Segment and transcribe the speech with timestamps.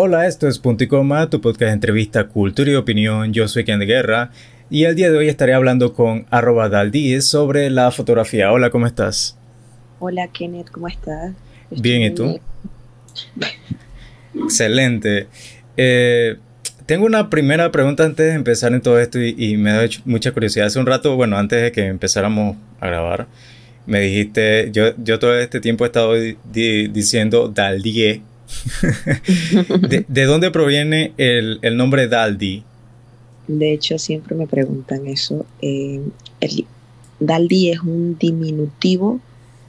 [0.00, 3.32] Hola, esto es Punto y Coma, tu podcast de entrevista, cultura y opinión.
[3.32, 4.30] Yo soy Ken de Guerra
[4.70, 8.52] y el día de hoy estaré hablando con arroba Daldi sobre la fotografía.
[8.52, 9.36] Hola, ¿cómo estás?
[9.98, 11.32] Hola, Kenneth, ¿cómo estás?
[11.72, 12.38] bien, ¿y tú?
[14.36, 15.26] Excelente.
[15.76, 16.36] Eh,
[16.86, 20.68] tengo una primera pregunta antes de empezar en todo esto y, me da mucha curiosidad.
[20.68, 23.26] Hace un rato, bueno, antes de que empezáramos a grabar,
[23.84, 26.14] me dijiste, yo, yo todo este tiempo he estado
[26.52, 28.22] diciendo Daldie
[30.08, 32.64] de, dónde proviene el, nombre Daldi?
[33.46, 35.46] De hecho, siempre me preguntan eso.
[35.62, 36.00] Eh,
[37.20, 39.20] Daldi es un diminutivo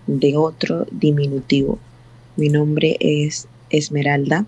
[0.07, 1.79] de otro diminutivo.
[2.35, 4.45] Mi nombre es Esmeralda,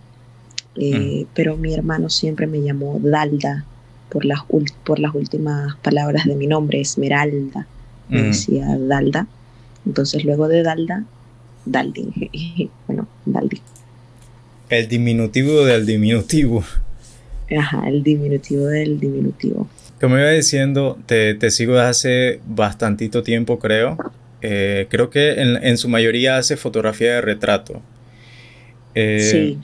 [0.76, 1.28] eh, mm.
[1.34, 3.66] pero mi hermano siempre me llamó Dalda
[4.10, 4.40] por las,
[4.84, 7.68] por las últimas palabras de mi nombre, Esmeralda.
[8.10, 8.26] Me mm.
[8.26, 9.28] decía Dalda.
[9.86, 11.04] Entonces, luego de Dalda,
[11.66, 12.70] Daldi.
[12.88, 13.62] bueno, Daldi.
[14.72, 16.64] El diminutivo del diminutivo.
[17.60, 19.70] Ajá, el diminutivo del diminutivo.
[20.00, 23.98] Como iba diciendo, te, sigo desde hace bastantito tiempo, creo.
[24.42, 27.82] Eh, creo que en, su mayoría hace fotografía de retrato.
[28.96, 29.60] Eh, sí.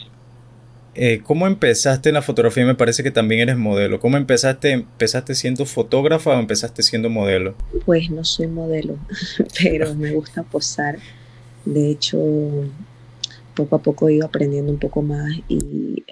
[0.96, 2.66] Eh, ¿Cómo empezaste en la fotografía?
[2.66, 4.02] Me parece que también eres modelo.
[4.02, 4.72] ¿Cómo empezaste?
[4.72, 7.56] ¿Empezaste siendo fotógrafa o empezaste siendo modelo?
[7.86, 8.98] Pues no soy modelo,
[9.64, 10.98] pero me gusta posar.
[11.64, 12.20] De hecho,
[13.58, 16.04] poco a poco he ido aprendiendo un poco más y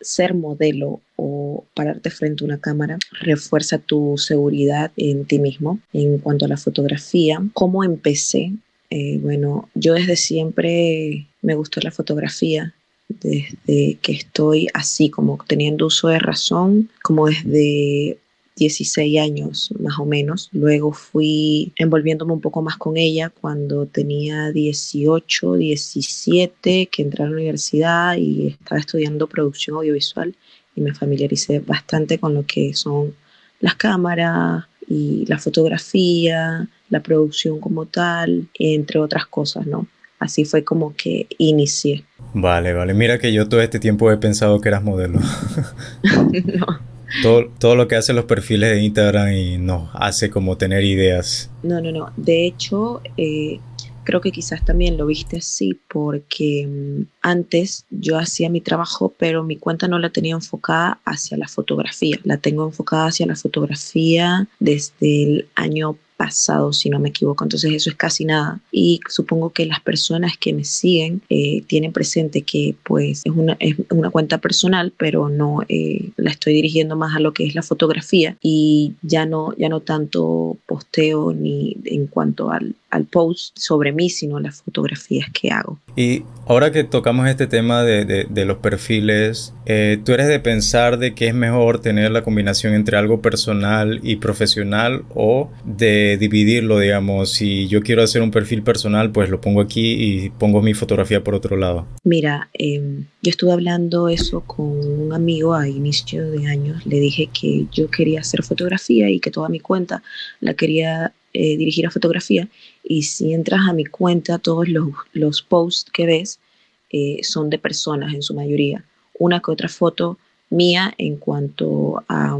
[0.00, 5.80] ser modelo o pararte frente a una cámara refuerza tu seguridad en ti mismo.
[5.92, 8.52] En cuanto a la fotografía, ¿cómo empecé?
[8.90, 12.74] Eh, bueno, yo desde siempre me gustó la fotografía,
[13.08, 18.18] desde que estoy así, como teniendo uso de razón, como desde
[18.58, 20.50] 16 años más o menos.
[20.52, 27.26] Luego fui envolviéndome un poco más con ella cuando tenía 18, 17, que entré a
[27.26, 30.34] la universidad y estaba estudiando producción audiovisual
[30.74, 33.14] y me familiaricé bastante con lo que son
[33.60, 39.86] las cámaras y la fotografía, la producción como tal, entre otras cosas, ¿no?
[40.18, 42.04] Así fue como que inicié.
[42.34, 42.92] Vale, vale.
[42.92, 45.20] Mira que yo todo este tiempo he pensado que eras modelo.
[46.02, 46.87] no.
[47.22, 51.50] Todo, todo lo que hacen los perfiles de Instagram y nos hace como tener ideas.
[51.62, 52.12] No, no, no.
[52.16, 53.60] De hecho, eh,
[54.08, 59.44] creo que quizás también lo viste así porque mm, antes yo hacía mi trabajo, pero
[59.44, 62.18] mi cuenta no la tenía enfocada hacia la fotografía.
[62.24, 67.44] La tengo enfocada hacia la fotografía desde el año pasado, si no me equivoco.
[67.44, 68.60] Entonces eso es casi nada.
[68.70, 73.56] Y supongo que las personas que me siguen eh, tienen presente que pues es una,
[73.60, 77.54] es una cuenta personal, pero no eh, la estoy dirigiendo más a lo que es
[77.54, 83.58] la fotografía y ya no, ya no tanto posteo ni en cuanto al, al post
[83.58, 85.78] sobre mí, sino las fotografías que hago.
[85.96, 90.98] Y ahora que tocamos este tema de, de, los perfiles, eh, ¿tú eres de pensar
[90.98, 96.78] de que es mejor tener la combinación entre algo personal y profesional o de dividirlo,
[96.78, 100.72] digamos, si yo quiero hacer un perfil personal, pues lo pongo aquí y pongo mi
[100.72, 101.86] fotografía por otro lado.
[102.04, 107.28] Mira, em, yo estuve hablando eso con un amigo a inicio de años, le dije
[107.32, 110.02] que yo quería hacer fotografía y que toda mi cuenta
[110.40, 112.48] la quería eh, dirigir a fotografía
[112.90, 116.40] y si entras a mi cuenta, todos los, los posts que ves
[116.88, 118.82] eh, son de personas en su mayoría.
[119.18, 120.16] Una que otra foto
[120.48, 122.38] mía en cuanto a,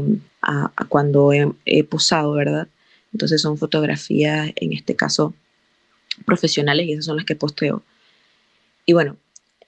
[0.87, 1.31] cuando
[1.65, 2.67] he, posado, ¿verdad?
[3.13, 5.35] Entonces son fotografías, en este caso,
[6.25, 7.83] profesionales y esas son las que posteo.
[8.87, 9.17] Y bueno,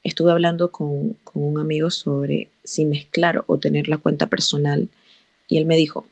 [0.03, 4.89] estuve hablando con, con un amigo sobre si mezclar o tener la cuenta personal
[5.47, 6.07] y él me dijo,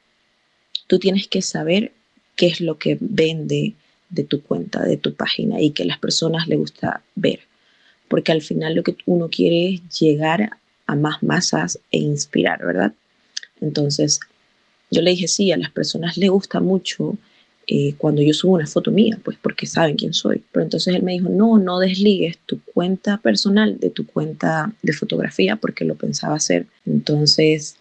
[0.85, 1.91] tú tienes que saber
[2.35, 3.73] qué es lo que vende
[4.09, 7.39] de tu cuenta, de tu página y que a las personas les gusta ver.
[8.07, 10.49] Porque al final lo que uno quiere es llegar
[10.87, 12.93] a más masas e inspirar, ¿verdad?
[13.61, 14.19] Entonces,
[14.89, 17.17] yo le dije, sí, a las personas les gusta mucho
[17.67, 20.43] eh, cuando yo subo una foto mía, pues porque saben quién soy.
[20.51, 24.93] Pero entonces él me dijo, no, no desligues tu cuenta personal de tu cuenta de
[24.93, 26.65] fotografía porque lo pensaba hacer.
[26.87, 27.75] Entonces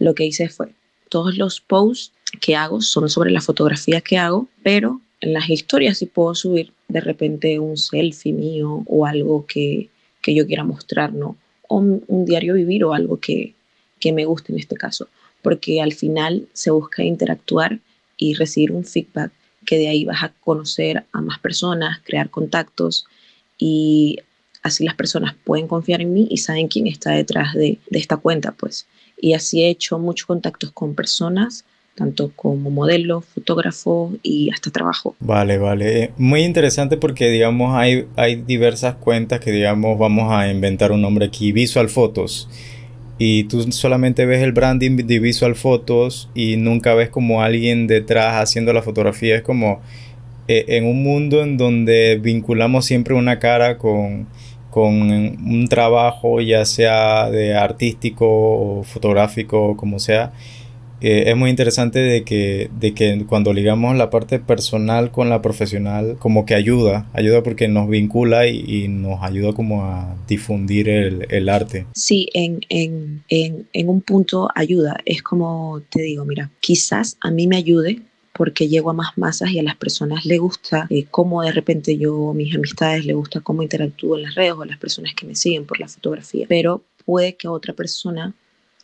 [0.00, 0.68] lo que hice fue,
[1.08, 5.98] todos los posts que hago son sobre la fotografía que hago, pero en las historias
[5.98, 9.88] sí puedo subir de repente un selfie mío o algo que,
[10.22, 11.36] que yo quiera mostrar, ¿no?
[11.68, 13.54] O un, un diario vivir o algo que,
[14.00, 15.08] que me guste en este caso
[15.42, 17.78] porque al final se busca interactuar
[18.16, 19.32] y recibir un feedback
[19.64, 23.06] que de ahí vas a conocer a más personas, crear contactos
[23.58, 24.18] y
[24.62, 28.52] así las personas pueden confiar en mí y saben quién está detrás de, esta cuenta,
[28.52, 28.86] pues.
[29.20, 31.64] Y así he hecho muchos contactos con personas,
[31.98, 35.16] tanto como modelo, fotógrafo y hasta trabajo.
[35.18, 36.12] Vale, vale.
[36.16, 41.26] Muy interesante porque, digamos, hay, hay diversas cuentas que, digamos, vamos a inventar un nombre
[41.26, 42.48] aquí, Visual Photos.
[43.18, 48.40] Y tú solamente ves el branding de Visual Photos y nunca ves como alguien detrás
[48.40, 49.34] haciendo la fotografía.
[49.34, 49.80] Es como
[50.46, 54.28] eh, en un mundo en donde vinculamos siempre una cara con,
[54.70, 60.32] con un trabajo, ya sea de artístico o fotográfico, como sea
[61.00, 65.42] eh, es muy interesante de que, de que cuando ligamos la parte personal con la
[65.42, 71.26] profesional, como que ayuda, ayuda porque nos vincula y, nos ayuda como a difundir el,
[71.30, 71.86] el arte.
[71.94, 74.98] Sí, en, en, en, en, un punto ayuda.
[75.04, 78.00] Es como te digo, mira, quizás a mí me ayude
[78.32, 81.98] porque llego a más masas y a las personas le gusta eh, cómo de repente
[81.98, 85.34] yo, mis amistades, le gusta cómo interactúo en las redes o las personas que me
[85.34, 86.46] siguen por la fotografía.
[86.48, 88.34] Pero puede que a otra persona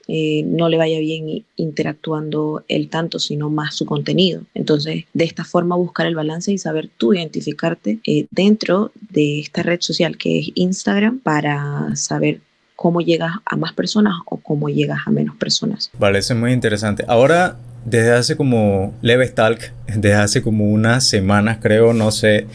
[0.08, 4.42] eh, no le vaya bien interactuando el tanto, sino más su contenido.
[4.54, 9.62] Entonces, de esta forma buscar el balance y saber tú identificarte eh, dentro de esta
[9.62, 12.40] red social que es Instagram para saber
[12.76, 15.90] cómo llegas a más personas o cómo llegas a menos personas.
[15.98, 17.04] Vale, eso es muy interesante.
[17.06, 22.46] Ahora, desde hace como leve talk, desde hace como unas semanas creo, no sé,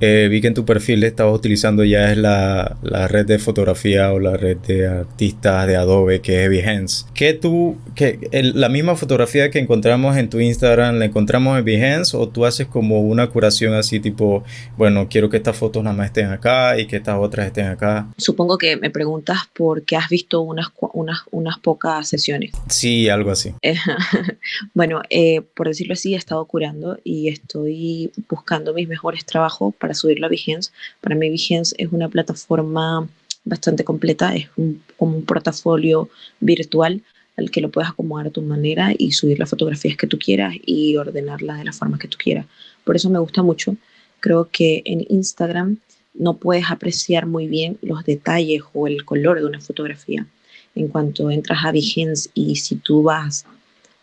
[0.00, 4.12] eh, vi que en tu perfil estabas utilizando ya es la, la, red de fotografía
[4.12, 7.06] o la red de artistas de Adobe que es Behance.
[7.14, 12.16] ¿Qué tú, que la misma fotografía que encontramos en tu Instagram la encontramos en Behance
[12.16, 14.44] o tú haces como una curación así tipo,
[14.76, 18.08] bueno, quiero que estas fotos nada más estén acá y que estas otras estén acá?
[18.18, 22.52] Supongo que me preguntas por qué has visto unas, unas, unas pocas sesiones.
[22.68, 23.54] Sí, algo así.
[24.74, 29.85] bueno, eh, por decirlo así, he estado curando y estoy buscando mis mejores trabajos para
[29.94, 30.70] subirlo a Behance.
[31.00, 33.08] Para mí Behance es una plataforma
[33.44, 34.48] bastante completa, es
[34.96, 36.08] como un portafolio
[36.40, 37.02] virtual
[37.36, 40.54] al que lo puedes acomodar a tu manera y subir las fotografías que tú quieras
[40.64, 42.46] y ordenarlas de la forma que tú quieras.
[42.84, 43.76] Por eso me gusta mucho.
[44.20, 45.78] Creo que en Instagram
[46.14, 50.26] no puedes apreciar muy bien los detalles o el color de una fotografía.
[50.74, 53.44] En cuanto entras a Behance y si tú vas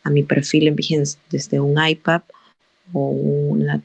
[0.03, 2.21] a mi perfil en Behance desde un iPad
[2.91, 3.81] o una,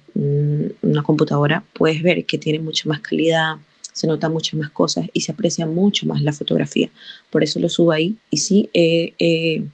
[0.83, 3.57] una computadora, puedes ver que tiene mucha más calidad,
[3.93, 6.91] se notan muchas más cosas y se aprecia mucho más la fotografía.
[7.31, 8.17] Por eso lo subo ahí.
[8.31, 9.65] Y sí, he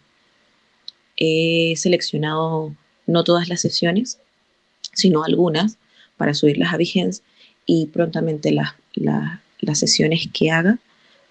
[1.76, 2.75] seleccionado
[3.06, 4.19] no todas las sesiones,
[4.93, 5.79] sino algunas
[6.17, 7.23] para subirlas a Behance
[7.67, 10.79] y prontamente las, las, las sesiones que haga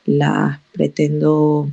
[0.06, 1.72] las pretendo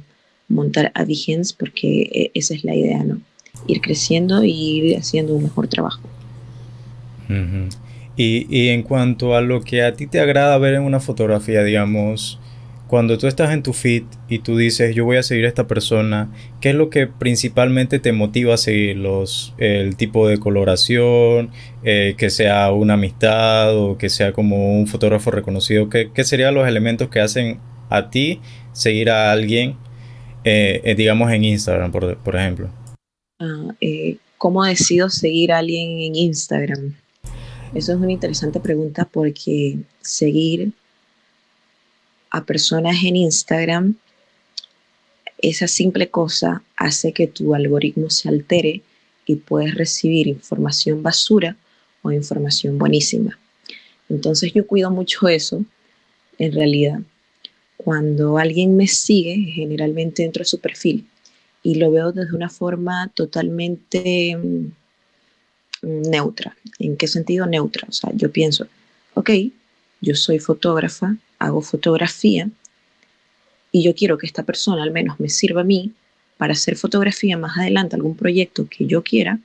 [0.48, 3.20] montar a Behance porque e, esa es la idea, ¿no?
[3.66, 6.00] Ir creciendo y ir haciendo un mejor trabajo
[8.16, 12.38] y, en cuanto a lo que a ti te agrada ver en una fotografía, digamos,
[12.86, 15.68] cuando tú estás en tu feed y tú dices yo voy a seguir a esta
[15.68, 16.28] persona,
[16.60, 19.54] ¿qué es lo que principalmente te motiva a seguirlos?
[19.58, 21.50] El tipo de coloración,
[21.84, 26.66] eh, que sea una amistad o que sea como un fotógrafo reconocido, ¿qué, serían los
[26.66, 27.60] elementos que hacen
[27.90, 28.40] a ti
[28.72, 29.76] seguir a alguien,
[30.44, 32.79] eh, eh, digamos en Instagram, por, por ejemplo?
[33.42, 33.74] Ah,
[34.36, 36.94] ¿Cómo decido seguir a alguien en Instagram?
[37.74, 40.72] Eso es una interesante pregunta porque seguir
[42.30, 43.96] a personas en Instagram,
[45.38, 48.82] esa simple cosa hace que tu algoritmo se altere
[49.24, 51.56] y puedes recibir información basura
[52.02, 53.38] o información buenísima.
[54.10, 55.64] Entonces yo cuido mucho eso,
[56.38, 57.00] en realidad.
[57.78, 61.06] Cuando alguien me sigue, generalmente entro a su perfil
[61.62, 64.66] y lo veo desde una forma totalmente mm,
[65.82, 66.56] neutra.
[66.78, 67.86] ¿En qué sentido neutra?
[67.88, 68.66] O sea, yo pienso,
[69.14, 69.30] ok,
[70.00, 72.48] yo soy fotógrafa, hago fotografía
[73.72, 75.92] y yo quiero que esta persona al menos me sirva a mí
[76.36, 79.38] para hacer fotografía más adelante, algún proyecto que yo quiera,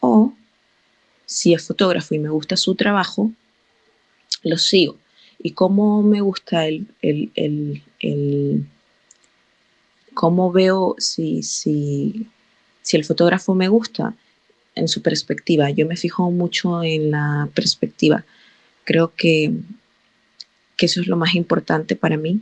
[0.00, 0.32] o
[1.26, 3.30] si es fotógrafo y me gusta su trabajo,
[4.42, 4.96] lo sigo.
[5.38, 7.30] Y cómo me gusta el, el,
[8.00, 8.66] el
[10.14, 12.26] cómo veo si, si,
[12.82, 14.14] si el fotógrafo me gusta,
[14.74, 15.70] en su perspectiva.
[15.70, 18.24] Yo me fijo mucho en la perspectiva.
[18.84, 19.52] Creo que,
[20.76, 22.40] que eso es lo más importante para mí,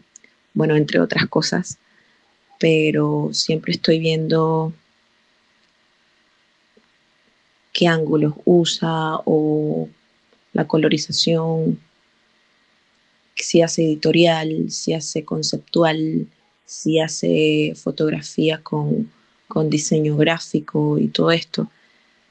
[0.54, 1.78] bueno, entre otras cosas,
[2.58, 4.72] pero siempre estoy viendo
[7.72, 9.88] qué ángulos usa o
[10.52, 11.78] la colorización,
[13.36, 16.26] si hace editorial, si hace conceptual,
[16.68, 19.10] si hace fotografía con,
[19.48, 21.68] con diseño gráfico y todo esto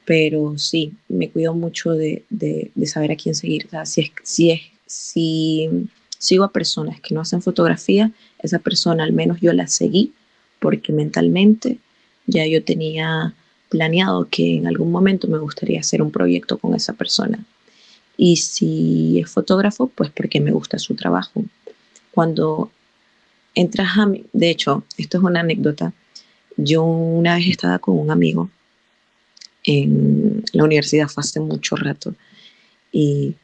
[0.07, 2.23] pero sí, me cuido mucho de,
[2.85, 3.67] saber a quién seguir.
[3.83, 5.69] si, es, si, es, si
[6.17, 10.13] sigo a personas que no hacen fotografía, esa persona al menos yo la seguí
[10.59, 11.79] porque mentalmente
[12.25, 13.35] ya yo tenía
[13.67, 17.43] planeado que en algún momento me gustaría hacer un proyecto con esa persona.
[18.15, 21.43] Y si es fotógrafo, pues porque me gusta su trabajo.
[22.11, 22.71] Cuando
[23.57, 25.93] entras a de hecho, esto es una anécdota,
[26.57, 28.49] yo una vez estaba con un amigo
[29.63, 32.13] en la universidad, fue hace mucho rato,
[32.91, 33.35] y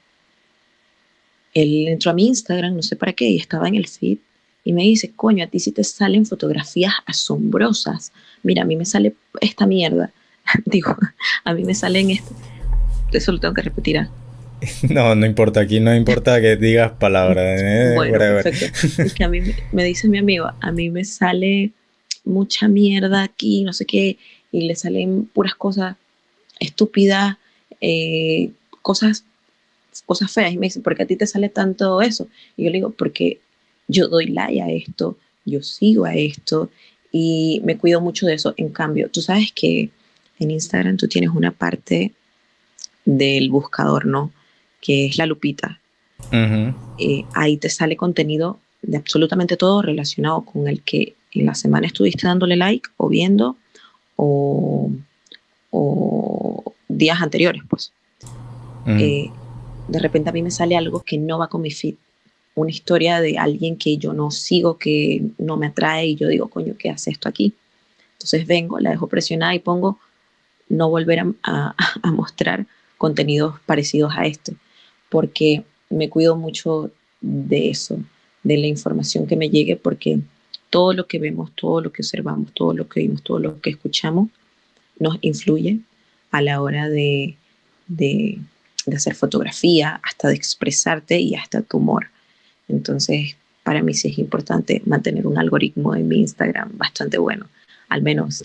[1.53, 4.17] él entró a mi Instagram, no sé para qué, y estaba en el feed
[4.63, 8.13] y me dice, coño, a ti sí te salen fotografías asombrosas.
[8.43, 10.13] Mira, a mí me sale esta mierda.
[10.65, 10.95] Digo,
[11.43, 12.33] a mí me salen esto.
[13.11, 14.07] Eso lo tengo que repetir.
[14.89, 17.61] No, no importa, aquí no importa que digas palabras.
[17.61, 17.93] ¿eh?
[17.95, 18.65] Bueno, perfecto.
[19.03, 19.41] Es que a mí
[19.71, 21.71] me dice mi amigo, a mí me sale
[22.25, 24.17] mucha mierda aquí, no sé qué,
[24.51, 25.95] y le salen puras cosas
[26.59, 27.37] estúpidas,
[27.81, 28.51] eh,
[28.81, 29.25] cosas,
[30.05, 30.53] cosas feas.
[30.53, 32.27] Y me dice, ¿por qué a ti te sale tanto eso?
[32.55, 33.39] Y yo le digo, porque
[33.87, 36.69] yo doy like a esto, yo sigo a esto
[37.11, 38.53] y me cuido mucho de eso.
[38.57, 39.89] En cambio, tú sabes que
[40.39, 42.13] en Instagram tú tienes una parte
[43.05, 44.31] del buscador, ¿no?
[44.83, 45.79] Que es la lupita.
[46.31, 51.87] Eh, ahí te sale contenido de absolutamente todo relacionado con el que en la semana
[51.87, 53.55] estuviste dándole like o viendo
[54.15, 54.91] o,
[56.87, 57.91] días anteriores, pues.
[58.85, 59.29] Eh,
[59.87, 61.95] de repente a mí me sale algo que no va con mi feed
[62.55, 66.49] una historia de alguien que yo no sigo, que no me atrae y yo digo,
[66.49, 67.53] coño, ¿qué hace esto aquí?
[68.13, 69.99] Entonces vengo, la dejo presionada y pongo
[70.69, 72.65] no volver a, mostrar
[72.97, 74.55] contenidos parecidos a este,
[75.13, 76.89] porque me cuido mucho
[77.21, 77.99] de eso,
[78.41, 80.19] de la información que me llegue, porque
[80.71, 83.69] todo lo que vemos, todo lo que observamos, todo lo que vimos, todo lo que
[83.69, 84.29] escuchamos,
[84.97, 85.81] nos influye
[86.31, 87.37] a la hora de,
[87.85, 88.39] de
[88.91, 92.07] hacer fotografía, hasta de expresarte y hasta tu humor.
[92.67, 97.45] Entonces, para mí sí es importante mantener un algoritmo en mi Instagram bastante bueno,
[97.87, 98.43] al menos.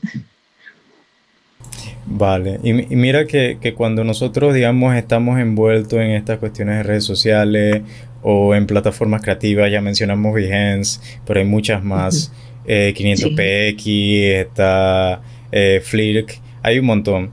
[2.11, 7.83] Vale, y, mira que, cuando nosotros, digamos, estamos envueltos en estas cuestiones de redes sociales
[8.23, 12.33] o en plataformas creativas, ya mencionamos Behance, pero hay muchas más,
[12.67, 15.21] 500px, eh, está
[15.53, 17.31] eh, Flirk, hay un montón.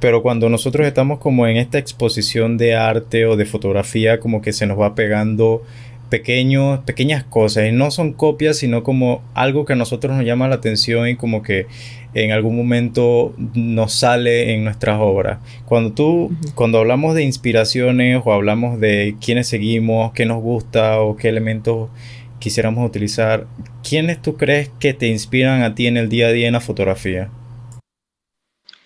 [0.00, 4.52] Pero cuando nosotros estamos como en esta exposición de arte o de fotografía, como que
[4.52, 5.62] se nos va pegando
[6.10, 10.46] pequeños, pequeñas cosas y no son copias, sino como algo que a nosotros nos llama
[10.46, 11.66] la atención y como que
[12.14, 15.40] en algún momento nos sale en nuestras obras.
[15.66, 21.16] Cuando tú, cuando hablamos de inspiraciones o hablamos de quiénes seguimos, qué nos gusta o
[21.16, 21.90] qué elementos
[22.38, 23.46] quisiéramos utilizar,
[23.88, 26.60] ¿quiénes tú crees que te inspiran a ti en el día a día en la
[26.60, 27.30] fotografía?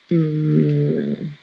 [0.09, 1.35] Mm,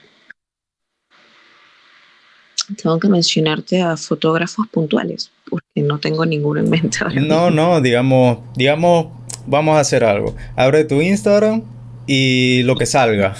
[2.82, 6.98] tengo que mencionarte a fotógrafos puntuales, porque no tengo ninguno en mente.
[7.22, 9.08] no, no, digamos, digamos,
[9.46, 10.36] vamos a hacer algo.
[10.56, 11.75] Abre tu Instagram
[12.08, 13.36] y lo que salga.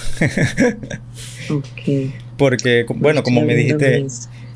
[1.50, 2.12] ok.
[2.36, 4.06] Porque, bueno, como me dijiste,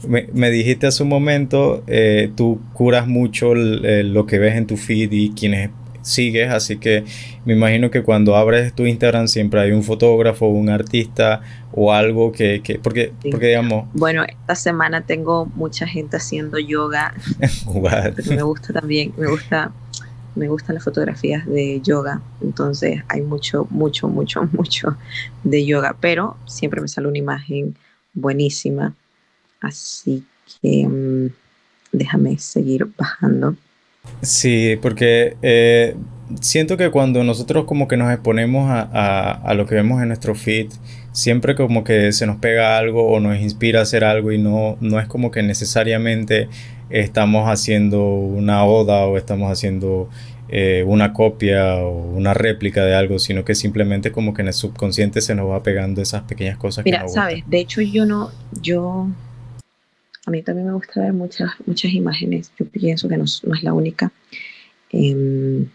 [0.06, 5.12] me, dijiste hace un momento, eh, tú curas mucho lo que ves en tu feed
[5.12, 5.70] y quienes
[6.02, 7.04] sigues, así que
[7.44, 12.32] me imagino que cuando abres tu Instagram siempre hay un fotógrafo, un artista o algo
[12.32, 13.88] que, porque, porque digamos...
[13.92, 17.14] Bueno, esta semana tengo mucha gente haciendo yoga,
[18.28, 19.72] me gusta también, me gusta,
[20.34, 24.96] me gustan las fotografías de yoga, entonces hay mucho, mucho, mucho, mucho
[25.44, 27.76] de yoga, pero siempre me sale una imagen
[28.14, 28.94] buenísima,
[29.60, 30.24] así
[30.60, 31.26] que mm,
[31.92, 33.56] déjame seguir bajando.
[34.22, 35.94] Sí, porque eh,
[36.40, 40.70] siento que cuando nosotros como que nos exponemos a, lo que vemos en nuestro feed,
[41.12, 44.76] siempre como que se nos pega algo o nos inspira a hacer algo y no,
[44.80, 46.48] no es como que necesariamente
[46.90, 50.08] estamos haciendo una oda o estamos haciendo
[50.48, 54.54] eh, una copia o una réplica de algo, sino que simplemente como que en el
[54.54, 56.84] subconsciente se nos va pegando esas pequeñas cosas.
[56.84, 58.30] Mira, sabes, de hecho yo no,
[58.60, 59.08] yo
[60.26, 62.52] a mí también me gusta ver muchas, muchas imágenes.
[62.58, 64.12] Yo pienso que no, es la única.
[64.90, 65.72] En,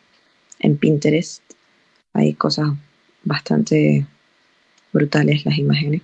[0.79, 1.43] Pinterest
[2.13, 2.69] hay cosas
[3.24, 4.05] bastante
[4.91, 6.01] brutales las imágenes.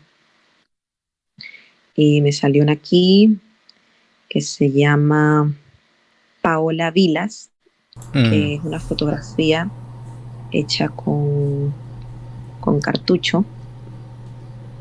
[1.96, 3.40] Y me salió una aquí
[4.32, 5.54] que se llama
[6.42, 7.50] Paola Vilas,
[8.14, 8.34] que mm.
[8.34, 9.70] es una fotografía
[10.54, 11.74] hecha con,
[12.62, 13.44] con cartucho,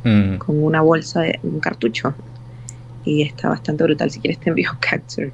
[0.04, 0.37] mm.
[0.37, 2.14] con una bolsa de un cartucho
[3.04, 4.09] y está bastante brutal.
[4.12, 5.33] Si quieres te envío capture.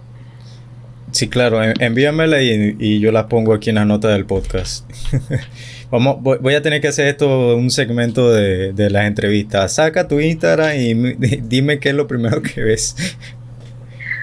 [1.13, 4.91] Sí, claro, envíamela y, y, yo la pongo aquí en la nota del podcast.
[5.91, 9.75] Vamos, voy, a tener que hacer esto un segmento de, de las entrevistas.
[9.75, 10.95] Saca tu Instagram y
[11.43, 12.97] dime qué es lo primero que ves.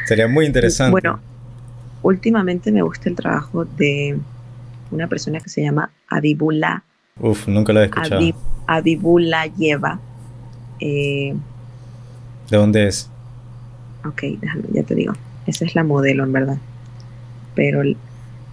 [0.05, 0.91] Sería muy interesante.
[0.91, 1.19] Bueno,
[2.01, 4.17] últimamente me gusta el trabajo de
[4.91, 6.83] una persona que se llama Adibula
[7.19, 8.21] Uf, nunca la he escuchado.
[8.65, 9.99] Abibula lleva.
[10.79, 11.35] Eh,
[12.49, 13.09] ¿De dónde es?
[14.05, 15.13] Ok, déjame, ya te digo.
[15.45, 16.57] Esa es la modelo, en verdad.
[17.55, 17.93] Pero no,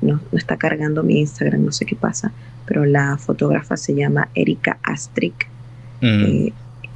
[0.03, 2.33] no está cargando mi Instagram, no sé qué pasa.
[2.67, 5.49] Pero la fotógrafa se llama Erika Astrick.
[6.01, 6.25] Mm.
[6.25, 6.53] Eh,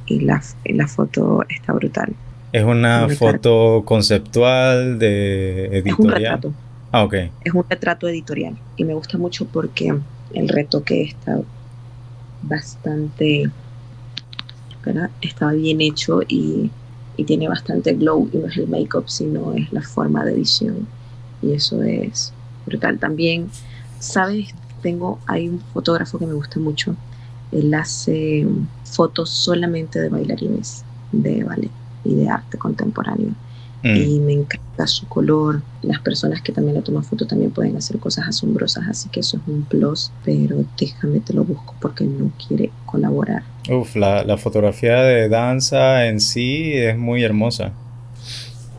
[0.07, 2.13] y la, la, foto está brutal.
[2.55, 5.83] ¿Es una foto conceptual de editorial?
[5.85, 6.53] Es un retrato.
[6.89, 7.13] Ah, ok.
[7.43, 8.57] Es un retrato editorial.
[8.77, 9.93] Y me gusta mucho porque
[10.33, 11.41] el retoque está
[12.43, 13.51] bastante.
[14.85, 15.09] ¿verdad?
[15.19, 16.71] Está bien hecho y,
[17.17, 18.29] y tiene bastante glow.
[18.31, 20.87] Y no es el make-up, sino es la forma de edición.
[21.41, 22.31] Y eso es
[22.65, 22.99] brutal.
[22.99, 23.49] También,
[23.99, 24.55] ¿sabes?
[24.81, 26.95] Tengo, hay un fotógrafo que me gusta mucho.
[27.51, 28.47] Él hace
[28.85, 33.31] fotos solamente de bailarines de ballet y de arte contemporáneo.
[33.83, 33.95] Mm.
[33.95, 35.61] Y me encanta su color.
[35.81, 39.37] Las personas que también le toman foto también pueden hacer cosas asombrosas, así que eso
[39.37, 43.43] es un plus, pero déjame te lo busco porque no quiere colaborar.
[43.69, 47.73] Uf, la, la fotografía de danza en sí es muy hermosa.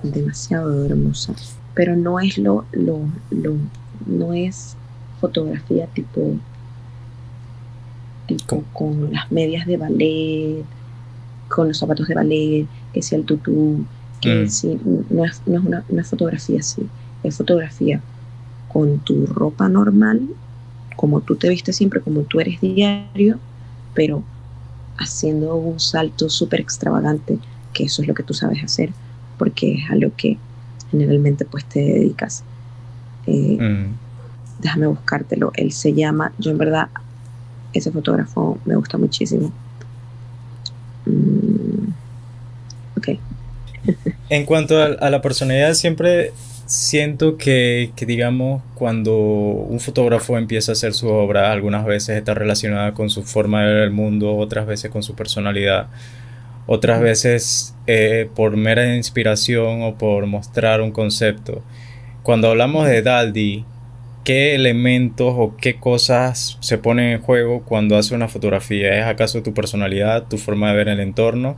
[0.03, 1.35] Demasiado hermosa.
[1.75, 3.57] Pero no es lo, lo, lo
[4.07, 4.77] no es
[5.21, 6.37] fotografía tipo,
[8.27, 10.65] tipo con las medias de ballet,
[11.49, 12.67] con los zapatos de ballet,
[12.97, 13.85] que sea el tutú,
[14.23, 14.49] que mm.
[14.49, 16.89] sí, no es, no, es una, no es fotografía así,
[17.23, 18.01] es fotografía
[18.73, 20.23] con tu ropa normal,
[20.97, 23.39] como tú te vistes siempre, como tú eres diario,
[23.93, 24.23] pero
[24.97, 27.39] haciendo un salto súper extravagante,
[27.75, 28.95] que eso es lo que tú sabes hacer,
[29.37, 30.39] porque es a lo que
[30.91, 32.45] generalmente pues te dedicas.
[33.27, 33.93] Eh, mm.
[34.63, 35.53] Déjame buscártelo.
[35.53, 36.89] Él se llama, yo en verdad,
[37.75, 39.53] ese fotógrafo me gusta muchísimo.
[41.05, 42.06] Mm.
[44.29, 46.33] En cuanto a, la personalidad, siempre
[46.67, 52.93] siento que, digamos, cuando un fotógrafo empieza a hacer su obra, algunas veces está relacionada
[52.93, 55.87] con su forma de ver el mundo, otras veces con su personalidad,
[56.67, 61.63] otras veces eh, por mera inspiración o por mostrar un concepto.
[62.25, 63.65] Cuando hablamos de Daldi,
[64.25, 68.99] ¿qué elementos o qué cosas se ponen en juego cuando hace una fotografía?
[68.99, 71.57] ¿Es acaso tu personalidad, tu forma de ver el entorno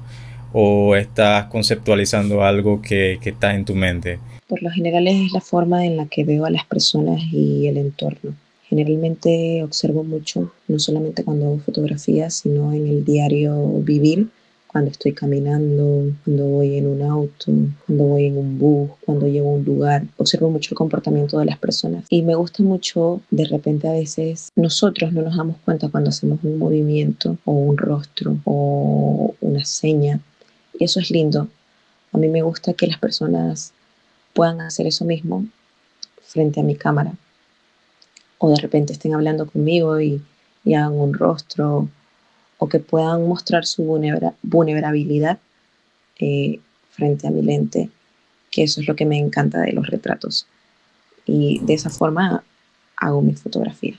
[0.52, 4.18] o estás conceptualizando algo que, que está en tu mente?
[4.46, 7.76] Por lo general es la forma en la que veo a las personas y el
[7.76, 8.34] entorno.
[8.68, 14.28] Generalmente observo mucho, no solamente cuando hago fotografías, sino en el diario vivir
[14.68, 17.52] cuando estoy caminando, cuando voy en un auto,
[17.86, 20.04] cuando voy en un bus, cuando llego a un lugar.
[20.18, 24.52] Observo mucho el comportamiento de las personas y me gusta mucho, de repente a veces
[24.54, 30.20] nosotros no nos damos cuenta cuando hacemos un movimiento o un rostro o una seña.
[30.78, 31.48] Y eso es lindo.
[32.12, 33.72] A mí me gusta que las personas
[34.32, 35.44] puedan hacer eso mismo
[36.22, 37.12] frente a mi cámara.
[38.38, 40.22] O de repente estén hablando conmigo y,
[40.66, 41.88] hagan un rostro
[42.58, 43.84] o que puedan mostrar su
[44.42, 45.38] vulnerabilidad
[46.18, 46.60] eh,
[46.90, 47.88] frente a mi lente,
[48.50, 50.46] que eso es lo que me encanta de los retratos.
[51.24, 52.44] Y de esa forma
[52.96, 53.98] hago mi fotografía.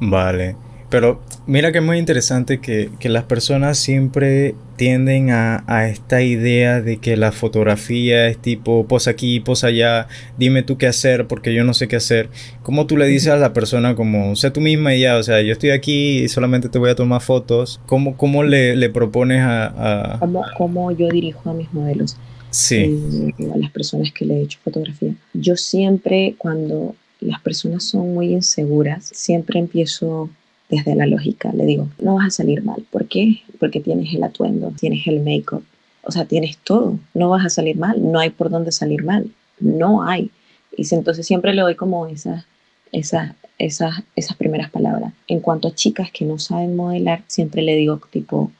[0.00, 0.56] Vale.
[0.88, 6.98] Pero mira que es muy interesante que, las personas siempre tienden a, esta idea de
[6.98, 11.64] que la fotografía es tipo, posa aquí, posa allá, dime tú qué hacer porque yo
[11.64, 12.30] no sé qué hacer.
[12.62, 15.40] ¿Cómo tú le dices a la persona como, sé tú misma y ya, o sea,
[15.42, 17.80] yo estoy aquí y solamente te voy a tomar fotos?
[17.86, 20.16] ¿Cómo, cómo le, le propones a...
[20.16, 20.20] a...
[20.56, 22.16] ¿Cómo, yo dirijo a mis modelos?
[22.50, 23.32] Sí.
[23.38, 25.14] Eh, a las personas que le he hecho fotografía.
[25.34, 30.30] Yo siempre, cuando las personas son muy inseguras, siempre empiezo
[30.68, 31.52] desde la lógica.
[31.52, 32.84] Le digo, no vas a salir mal.
[32.90, 33.42] ¿Por qué?
[33.58, 35.64] Porque tienes el atuendo, tienes el make-up,
[36.02, 36.98] o sea, tienes todo.
[37.14, 40.30] No vas a salir mal, no hay por dónde salir mal, no hay.
[40.76, 42.44] Y entonces siempre le doy como esas,
[42.92, 45.12] esas, esas, esas primeras palabras.
[45.26, 48.52] En cuanto a chicas que no saben modelar, siempre le digo tipo,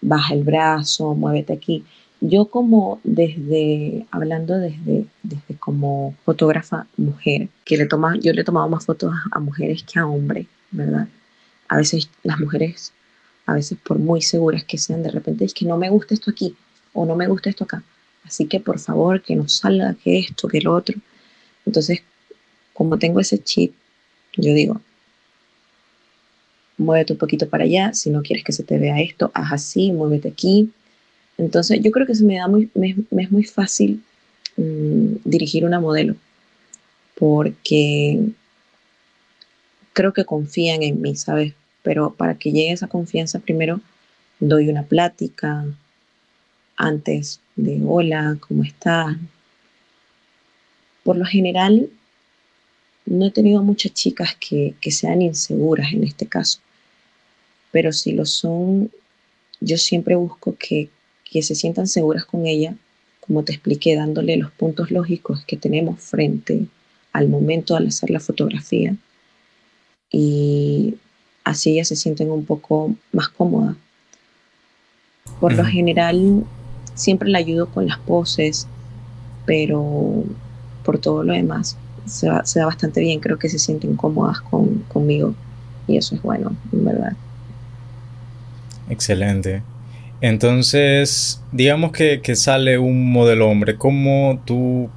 [0.00, 1.84] baja el brazo, muévete aquí.
[2.20, 8.44] Yo como desde, hablando desde, desde como fotógrafa mujer, que le toma, yo le he
[8.44, 11.08] tomado más fotos a mujeres que a hombres, ¿verdad?
[11.68, 12.92] A veces las mujeres,
[13.46, 16.30] a veces por muy seguras que sean, de repente es que no me gusta esto
[16.30, 16.54] aquí
[16.92, 17.82] o no me gusta esto acá.
[18.24, 20.96] Así que por favor, que no salga que esto, que lo otro.
[21.64, 22.02] Entonces,
[22.72, 23.72] como tengo ese chip,
[24.36, 24.80] yo digo,
[26.78, 29.92] muévete un poquito para allá, si no quieres que se te vea esto, haz así,
[29.92, 30.70] muévete aquí.
[31.38, 34.02] Entonces, yo creo que se me da muy, me, es muy fácil
[34.56, 36.16] mm, dirigir una modelo,
[37.18, 38.20] porque
[39.96, 41.54] creo que confían en mí, ¿sabes?
[41.82, 43.80] Pero para que llegue esa confianza, primero
[44.38, 45.64] doy una plática
[46.76, 49.16] antes de hola, ¿cómo estás?
[51.02, 51.88] Por lo general,
[53.06, 56.58] no he tenido muchas chicas que, que sean inseguras en este caso,
[57.70, 58.90] pero si lo son,
[59.62, 60.90] yo siempre busco que,
[61.24, 62.76] que se sientan seguras con ella,
[63.20, 66.66] como te expliqué, dándole los puntos lógicos que tenemos frente
[67.14, 68.94] al momento al hacer la fotografía
[70.10, 70.96] y
[71.44, 73.76] así ellas se sienten un poco más cómodas.
[75.40, 76.44] Por lo general,
[76.94, 78.66] siempre la ayudo con las poses,
[79.44, 80.24] pero
[80.84, 83.20] por todo lo demás se, da bastante bien.
[83.20, 85.34] Creo que se sienten cómodas con, conmigo
[85.86, 87.12] y eso es bueno, en verdad.
[88.88, 89.62] Excelente.
[90.20, 94.88] Entonces, digamos que, que, sale un modelo hombre, ¿cómo tú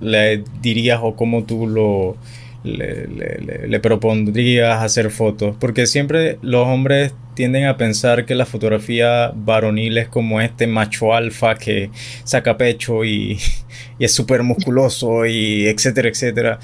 [0.00, 2.16] le dirías o cómo tú lo
[2.64, 5.56] le, le, le, propondrías hacer fotos?
[5.58, 11.14] Porque siempre los hombres tienden a pensar que la fotografía varonil es como este macho
[11.14, 11.90] alfa que
[12.24, 13.38] saca pecho y,
[13.98, 16.58] y es súper musculoso y etcétera, etcétera.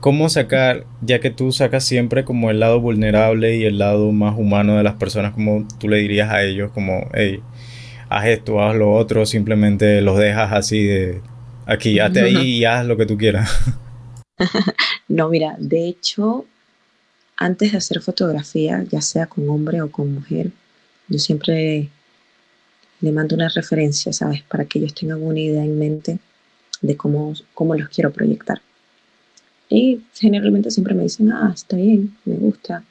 [0.00, 4.36] ¿Cómo sacar, ya que tú sacas siempre como el lado vulnerable y el lado más
[4.36, 7.40] humano de las personas, como tú le dirías a ellos, como, hey,
[8.08, 11.20] haz esto, haz lo otro, simplemente los dejas así de
[11.66, 13.48] aquí, hazte ahí y haz lo que tú quieras?
[15.12, 16.46] no, mira, de hecho,
[17.36, 20.50] antes de hacer fotografía, ya sea con hombre o con mujer,
[21.06, 21.90] yo siempre
[23.02, 24.42] le mando una referencia, ¿sabes?
[24.42, 26.18] Para que ellos tengan una idea en mente
[26.80, 28.62] de cómo, cómo los quiero proyectar.
[29.68, 32.82] Y generalmente siempre me dicen, ah, está bien, me gusta.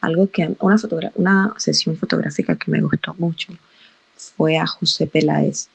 [0.00, 0.76] Algo que, una,
[1.14, 3.52] una sesión fotográfica que me gustó mucho
[4.16, 5.68] fue a José Peláez.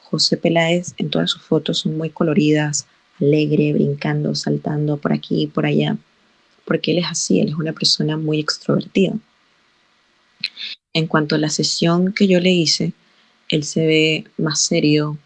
[0.00, 2.88] José Peláez en todas sus fotos son muy coloridas,
[3.20, 5.96] alegre, brincando, saltando por aquí y por allá,
[6.64, 9.14] porque él es así, él es una persona muy extrovertida.
[10.92, 12.92] En cuanto a la sesión que yo le hice,
[13.48, 15.18] él se ve más serio,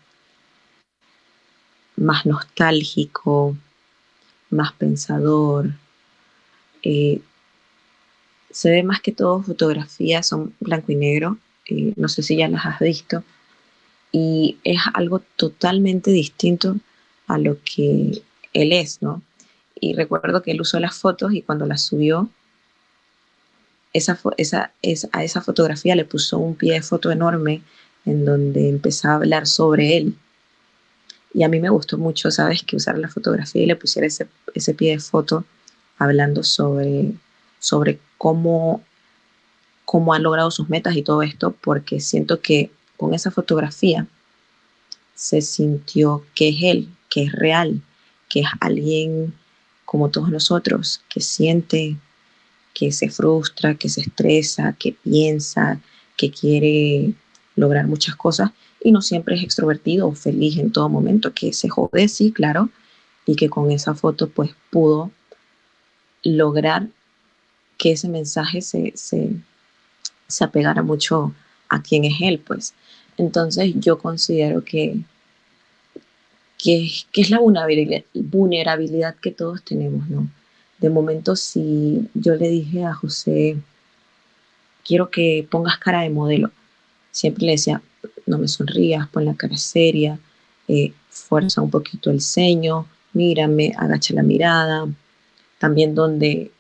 [1.97, 3.57] más nostálgico,
[4.51, 5.71] más pensador.
[6.83, 7.21] Eh,
[8.51, 12.49] se ve más que todo fotografías, son blanco y negro, eh, no sé si ya
[12.49, 13.23] las has visto,
[14.13, 16.77] y es algo totalmente distinto
[17.27, 19.23] a lo que él es, ¿no?
[19.79, 22.29] Y recuerdo que él usó las fotos y cuando las subió,
[23.93, 24.73] esa, esa,
[25.13, 27.63] a esa fotografía le puso un pie de foto enorme
[28.05, 30.17] en donde empezaba a hablar sobre él
[31.37, 32.63] y a mí me gustó mucho, ¿sabes?
[32.63, 35.45] Que usara la fotografía y le pusiera ese, ese pie de foto
[35.99, 37.13] hablando sobre,
[37.59, 38.83] sobre cómo,
[39.85, 44.07] cómo ha logrado sus metas y todo esto, porque siento que con esa fotografía
[45.15, 47.81] se sintió que es él, que es real,
[48.29, 49.35] que es alguien
[49.85, 51.97] como todos nosotros, que siente,
[52.75, 55.81] que se frustra, que se estresa, que piensa,
[56.17, 57.15] que quiere
[57.55, 58.51] lograr muchas cosas
[58.83, 62.69] y no siempre es extrovertido o feliz en todo momento, que se jode, sí, claro,
[63.25, 65.11] y que con esa foto pues pudo
[66.23, 66.89] lograr
[67.79, 69.31] que ese mensaje se, se,
[70.29, 71.35] se apegara mucho
[71.69, 72.75] a quien es él, pues.
[73.17, 75.01] Entonces yo considero que,
[76.59, 80.29] que, que, es la vulnerabilidad, que todos tenemos, ¿no?
[80.79, 83.57] De momento, si yo le dije a José,
[84.85, 86.51] quiero que pongas cara de modelo,
[87.11, 87.83] siempre le decía,
[88.27, 90.19] no me sonrías, pon la cara seria,
[90.69, 94.87] eh, fuerza un poquito el ceño, mírame, agacha la mirada.
[95.59, 96.51] También donde,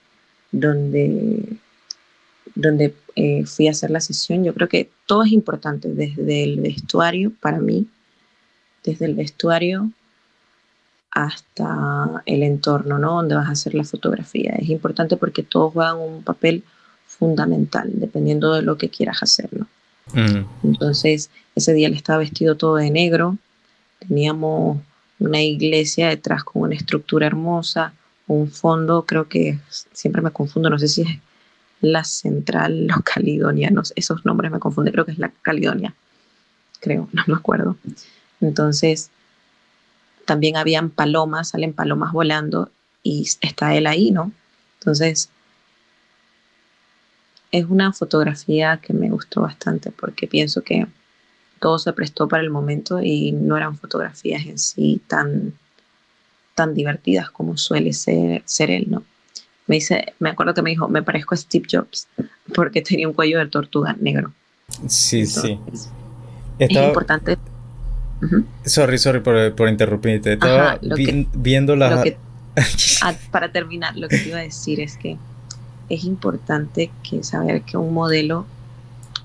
[0.50, 1.44] donde,
[2.54, 6.60] donde eh, fui a hacer la sesión, yo creo que todo es importante, desde el
[6.60, 7.86] vestuario, para mí,
[8.86, 9.90] desde el vestuario
[11.10, 13.16] hasta el entorno, ¿no?
[13.16, 14.54] Donde vas a hacer la fotografía.
[14.58, 16.64] Es importante porque todos juegan un papel
[17.06, 19.66] fundamental, dependiendo de lo que quieras hacerlo.
[20.62, 23.36] Entonces, ese día él estaba vestido todo de negro.
[23.98, 24.78] Teníamos
[25.18, 27.92] una iglesia detrás con una estructura hermosa,
[28.28, 29.58] un fondo, creo que
[29.92, 31.08] siempre me confundo, no sé si es
[31.80, 35.94] la Central o Caledonia, esos nombres me confunden, creo que es la Caledonia,
[36.80, 37.76] creo, no me acuerdo.
[38.40, 39.10] Entonces,
[40.24, 42.70] también habían palomas, salen palomas volando
[43.02, 44.32] y está él ahí, ¿no?
[44.80, 45.30] Entonces,
[47.52, 50.86] es una fotografía que me gustó bastante porque pienso que
[51.60, 55.54] todo se prestó para el momento y no eran fotografías en sí tan,
[56.54, 59.04] tan divertidas como suele ser, ser él, ¿no?
[59.66, 62.08] Me, dice, me acuerdo que me dijo, me parezco a Steve Jobs
[62.54, 64.32] porque tenía un cuello de tortuga negro.
[64.86, 65.58] Sí, sí.
[66.58, 67.38] Es importante.
[68.64, 70.34] Sorry, sorry por, por interrumpirte.
[70.34, 70.78] Estaba
[71.34, 72.04] viendo la...
[73.02, 75.18] Ah, para terminar, lo que te iba a decir es que
[75.90, 78.46] es importante que saber que un modelo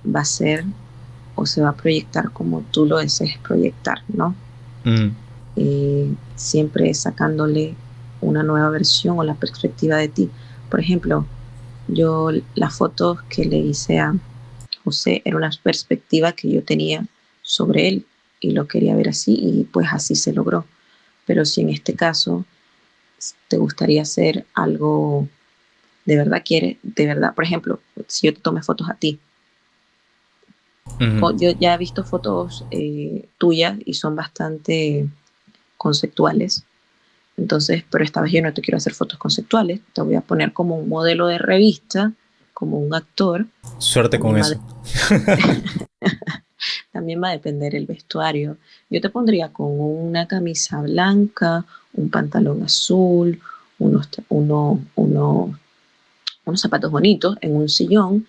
[0.05, 0.65] va a ser
[1.35, 4.35] o se va a proyectar como tú lo desees proyectar, ¿no?
[4.83, 5.11] Mm.
[5.55, 7.75] Eh, siempre sacándole
[8.19, 10.29] una nueva versión o la perspectiva de ti.
[10.69, 11.25] Por ejemplo,
[11.87, 14.13] yo las fotos que le hice a
[14.83, 17.05] José era una perspectiva que yo tenía
[17.41, 18.05] sobre él
[18.41, 20.65] y lo quería ver así y pues así se logró.
[21.25, 22.43] Pero si en este caso
[23.47, 25.29] te gustaría hacer algo
[26.05, 29.19] de verdad quiere, de verdad, por ejemplo, si yo te tomé fotos a ti,
[30.99, 35.07] yo ya he visto fotos eh, tuyas y son bastante
[35.77, 36.63] conceptuales.
[37.37, 40.53] Entonces, pero esta vez yo no te quiero hacer fotos conceptuales, te voy a poner
[40.53, 42.11] como un modelo de revista,
[42.53, 43.45] como un actor.
[43.77, 44.55] Suerte con eso.
[46.91, 48.57] También va a depender el vestuario.
[48.89, 53.39] Yo te pondría con una camisa blanca, un pantalón azul,
[53.79, 55.59] unos, uno, uno,
[56.45, 58.27] unos zapatos bonitos en un sillón,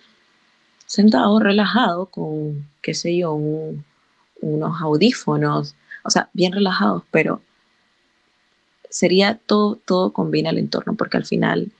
[0.85, 7.41] sentado, relajado, con, qué sé yo, unos audífonos, o sea, bien relajados, pero
[8.89, 11.71] sería todo, todo combina el entorno, porque al final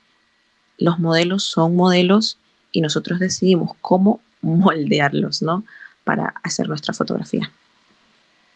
[0.78, 2.38] los modelos son modelos
[2.72, 5.64] y nosotros decidimos cómo moldearlos, ¿no?
[6.04, 7.50] Para hacer nuestra fotografía.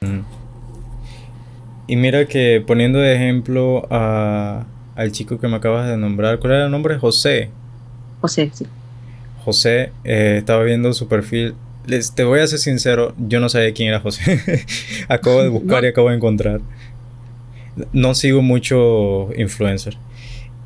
[0.00, 0.20] Mm.
[1.88, 6.52] Y mira que poniendo de ejemplo a, al chico que me acabas de nombrar, ¿cuál
[6.52, 6.98] era el nombre?
[6.98, 7.50] José.
[8.20, 8.66] José, sí.
[9.44, 11.54] José, eh, estaba viendo su perfil.
[11.86, 14.66] Les, te voy a ser sincero, yo no sabía quién era José.
[15.08, 16.60] acabo de buscar y acabo de encontrar.
[17.94, 19.96] No sigo mucho influencer.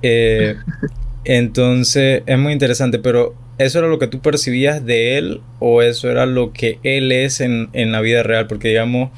[0.03, 0.57] Eh,
[1.25, 6.11] entonces, es muy interesante, pero ¿eso era lo que tú percibías de él o eso
[6.11, 8.47] era lo que él es en, en la vida real?
[8.47, 9.11] Porque, digamos,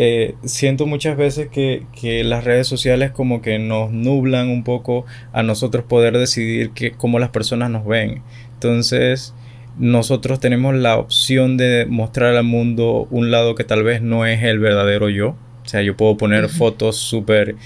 [0.00, 1.82] eh, siento muchas veces que,
[2.22, 7.18] las redes sociales como que nos nublan un poco a nosotros poder decidir que, cómo
[7.18, 8.22] las personas nos ven.
[8.54, 9.34] Entonces,
[9.76, 14.40] nosotros tenemos la opción de mostrar al mundo un lado que tal vez no es
[14.44, 15.30] el verdadero yo.
[15.64, 17.56] O sea, yo puedo poner fotos súper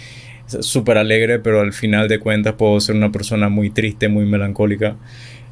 [0.60, 4.96] súper alegre, pero al final de cuentas puedo ser una persona muy triste, muy melancólica.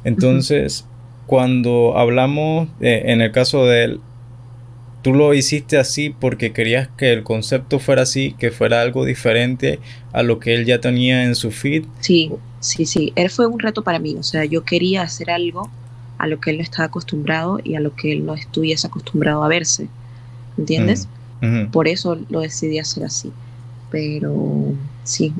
[0.03, 0.85] Entonces,
[1.27, 3.99] cuando hablamos, en el caso de él,
[5.01, 9.79] tú lo hiciste así porque querías que el concepto fuera así, que fuera algo diferente
[10.13, 11.85] a lo que él ya tenía en su feed.
[11.99, 13.13] Sí, sí, sí.
[13.15, 14.15] Él fue un reto para mí.
[14.17, 15.69] O sea, yo quería hacer algo
[16.17, 19.43] a lo que él no estaba acostumbrado y a lo que él no estuviese acostumbrado
[19.43, 19.87] a verse.
[20.57, 21.07] ¿Entiendes?
[21.41, 23.31] Mm, Por eso lo decidí hacer así.
[23.89, 25.33] Pero sí,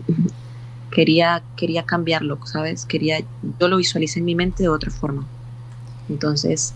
[0.92, 2.86] quería, quería cambiarlo, ¿sabes?
[2.86, 3.20] Quería,
[3.60, 5.28] yo lo visualicé en mi mente de otra forma.
[6.10, 6.74] Entonces,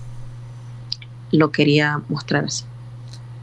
[1.32, 2.64] lo quería mostrar así.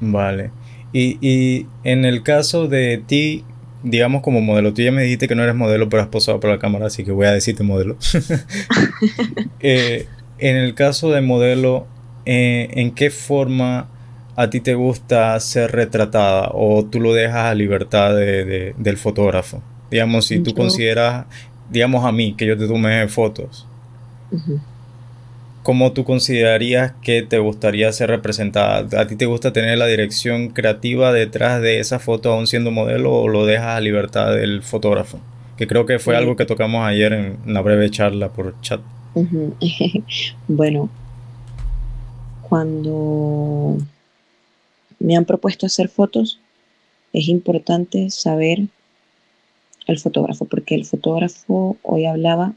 [0.00, 0.50] Vale.
[0.92, 3.44] Y, en el caso de ti,
[3.82, 6.50] digamos como modelo, tú ya me dijiste que no eres modelo, pero has posado por
[6.50, 7.96] la cámara, así que voy a decirte modelo.
[9.64, 10.08] Eh,
[10.38, 11.86] en el caso de modelo,
[12.26, 13.88] eh, ¿en qué forma
[14.34, 19.62] a ti te gusta ser retratada o tú lo dejas a libertad de, del fotógrafo?
[19.92, 21.26] Digamos, si tú consideras,
[21.70, 23.68] digamos a mí, que yo te tome fotos.
[25.62, 29.00] ¿cómo tú considerarías que te gustaría ser representada?
[29.00, 33.12] ¿A ti te gusta tener la dirección creativa detrás de esa foto aún siendo modelo
[33.12, 35.20] o lo dejas a libertad del fotógrafo?
[35.56, 38.80] Que creo que fue algo que tocamos ayer en una breve charla por chat.
[40.48, 40.88] bueno,
[42.48, 43.78] cuando
[44.98, 46.40] me han propuesto hacer fotos,
[47.12, 48.66] es importante saber
[49.86, 52.54] el fotógrafo, porque el fotógrafo, hoy hablaba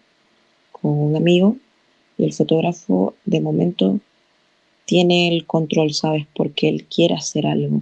[0.71, 1.57] con un amigo
[2.17, 3.99] y el fotógrafo de momento
[4.85, 6.27] tiene el control, ¿sabes?
[6.35, 7.81] Porque él quiere hacer algo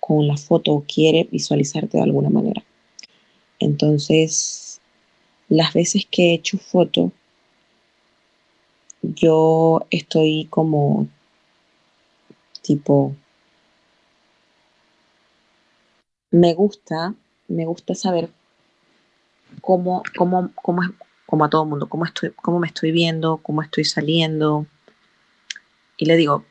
[0.00, 2.62] con la foto o quiere visualizarte de alguna manera.
[3.58, 4.80] Entonces,
[5.48, 7.12] las veces que he hecho foto,
[9.02, 11.08] yo estoy como
[12.62, 13.14] tipo,
[16.30, 17.14] me gusta,
[17.48, 18.28] me gusta saber
[19.60, 20.90] cómo, cómo, cómo, es,
[21.26, 24.66] como a todo el mundo, cómo, estoy, cómo me estoy viendo, cómo estoy saliendo.
[25.96, 26.44] Y le digo,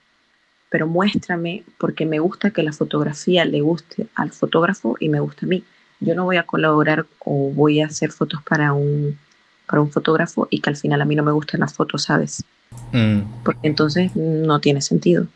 [0.70, 5.46] pero muéstrame porque me gusta que la fotografía le guste al fotógrafo y me gusta
[5.46, 5.64] a mí.
[6.00, 9.18] Yo no voy a colaborar o voy a hacer fotos para un,
[9.66, 12.44] para un fotógrafo y que al final a mí no me gustan las fotos, ¿sabes?
[12.92, 13.22] Mm.
[13.44, 15.28] Porque entonces no tiene sentido.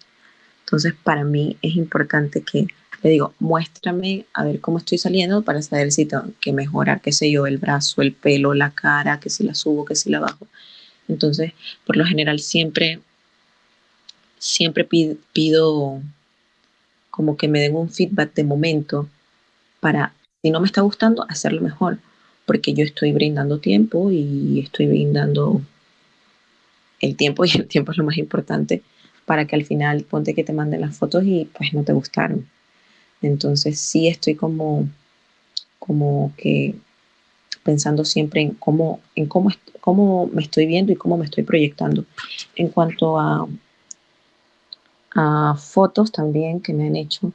[0.66, 2.68] Entonces para mí es importante que
[3.04, 7.12] le digo, muéstrame a ver cómo estoy saliendo para saber si tengo que mejorar, qué
[7.12, 10.20] sé yo, el brazo, el pelo, la cara, que si la subo, que si la
[10.20, 10.48] bajo.
[11.08, 11.54] Entonces,
[11.86, 13.00] por lo general siempre,
[14.38, 14.88] siempre
[15.34, 16.02] pido,
[17.10, 19.10] como que me den un feedback de momento
[19.80, 21.98] para, si no me está gustando, hacerlo mejor,
[22.46, 25.62] porque yo estoy brindando tiempo y estoy brindando
[27.00, 28.84] el tiempo y el tiempo es lo más importante
[29.26, 32.48] para que al final ponte que te manden las fotos y pues no te gustaron.
[33.22, 34.88] Entonces sí estoy como,
[35.80, 36.76] como que
[37.64, 42.06] pensando siempre en cómo, en cómo, cómo me estoy viendo y cómo me estoy proyectando.
[42.56, 43.48] En cuanto a,
[45.16, 47.32] a fotos también que me han hecho,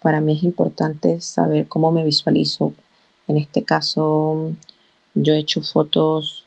[0.00, 2.74] para mí es importante saber cómo me visualizo.
[3.26, 4.52] En este caso,
[5.14, 6.44] yo he hecho fotos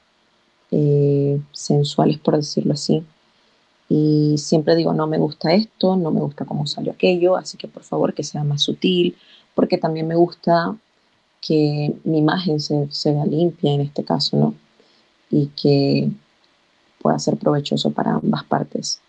[0.71, 3.03] eh, sensuales, por decirlo así,
[3.93, 7.67] y siempre digo, no me gusta esto, no me gusta cómo salió aquello, así que
[7.67, 9.17] por favor que sea más sutil,
[9.53, 10.77] porque también me gusta
[11.41, 14.55] que mi imagen se, vea limpia en este caso, ¿no?
[15.29, 16.09] Y que
[17.01, 19.01] pueda ser provechoso para ambas partes.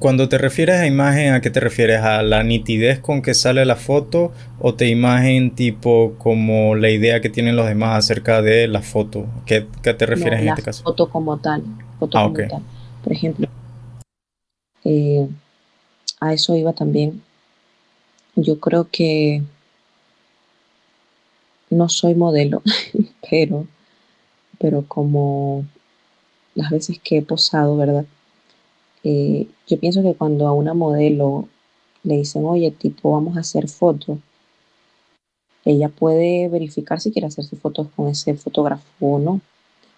[0.00, 2.00] Cuando te refieres a imagen, ¿a qué te refieres?
[2.00, 7.20] ¿A la nitidez con que sale la foto o te imagen tipo como la idea
[7.20, 9.26] que tienen los demás acerca de la foto?
[9.46, 10.82] ¿Qué, qué te refieres en este caso?
[10.82, 11.62] Foto como tal.
[12.00, 12.62] Foto ah, como tal.
[13.04, 13.46] Por ejemplo,
[14.82, 15.28] eh,
[16.20, 17.22] a eso iba también.
[18.34, 19.42] Yo creo que
[21.68, 22.62] no soy modelo,
[23.30, 23.66] pero,
[24.58, 25.66] pero como
[26.54, 28.06] las veces que he posado, ¿verdad?
[29.02, 31.46] Eh, yo pienso que cuando a una modelo
[32.04, 34.18] le dicen, oye, tipo, vamos a hacer fotos,
[35.66, 39.42] ella puede verificar si quiere hacer sus fotos con ese fotógrafo o no.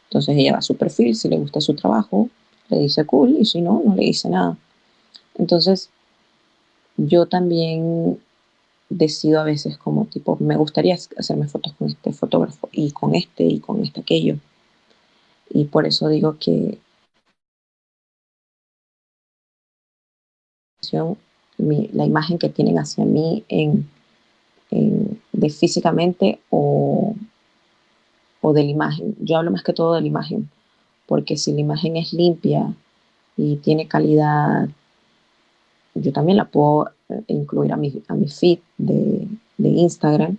[0.09, 2.29] Entonces ella va a su perfil, si le gusta su trabajo,
[2.69, 4.57] le dice cool y si no, no le dice nada.
[5.37, 5.91] Entonces,
[6.97, 8.19] yo también
[8.89, 13.45] decido a veces como tipo, me gustaría hacerme fotos con este fotógrafo y con este
[13.45, 14.37] y con este aquello.
[15.51, 16.79] Y por eso digo que
[21.93, 23.89] la imagen que tienen hacia mí en,
[24.71, 27.15] de físicamente o,
[28.41, 29.17] o de la imagen.
[29.21, 30.51] Yo hablo más que todo de la imagen,
[31.07, 32.75] porque si la imagen es limpia
[33.37, 34.69] y tiene calidad,
[35.95, 40.37] yo también la puedo eh, incluir a mi, a mi feed de, Instagram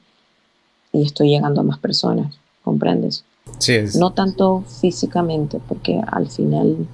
[0.93, 3.25] y estoy llegando a más personas, ¿comprendes?
[3.57, 3.77] Sí.
[3.97, 6.87] No tanto físicamente, porque al final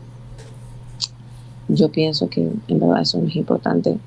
[1.67, 3.97] yo pienso que en verdad eso no es importante.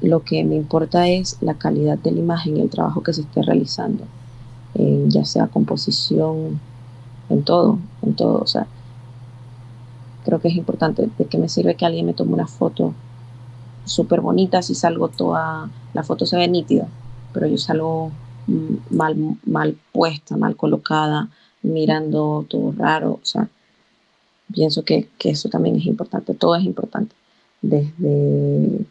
[0.00, 3.22] Lo que me importa es la calidad de la imagen y el trabajo que se
[3.22, 4.04] esté realizando,
[4.74, 6.60] ya sea composición,
[7.28, 8.38] en todo, en todo.
[8.40, 8.66] O sea,
[10.24, 11.08] creo que es importante.
[11.18, 12.94] ¿De qué me sirve que alguien me tome una foto
[13.84, 16.88] súper bonita si salgo toda, la foto se ve nítida,
[17.32, 18.10] pero yo salgo
[18.46, 21.28] mm, mal, mal puesta, mal colocada,
[21.62, 23.12] mirando todo raro.
[23.12, 23.48] O sea,
[24.52, 26.34] pienso que, que eso también es importante.
[26.34, 27.14] Todo es importante.
[27.62, 28.86] Desde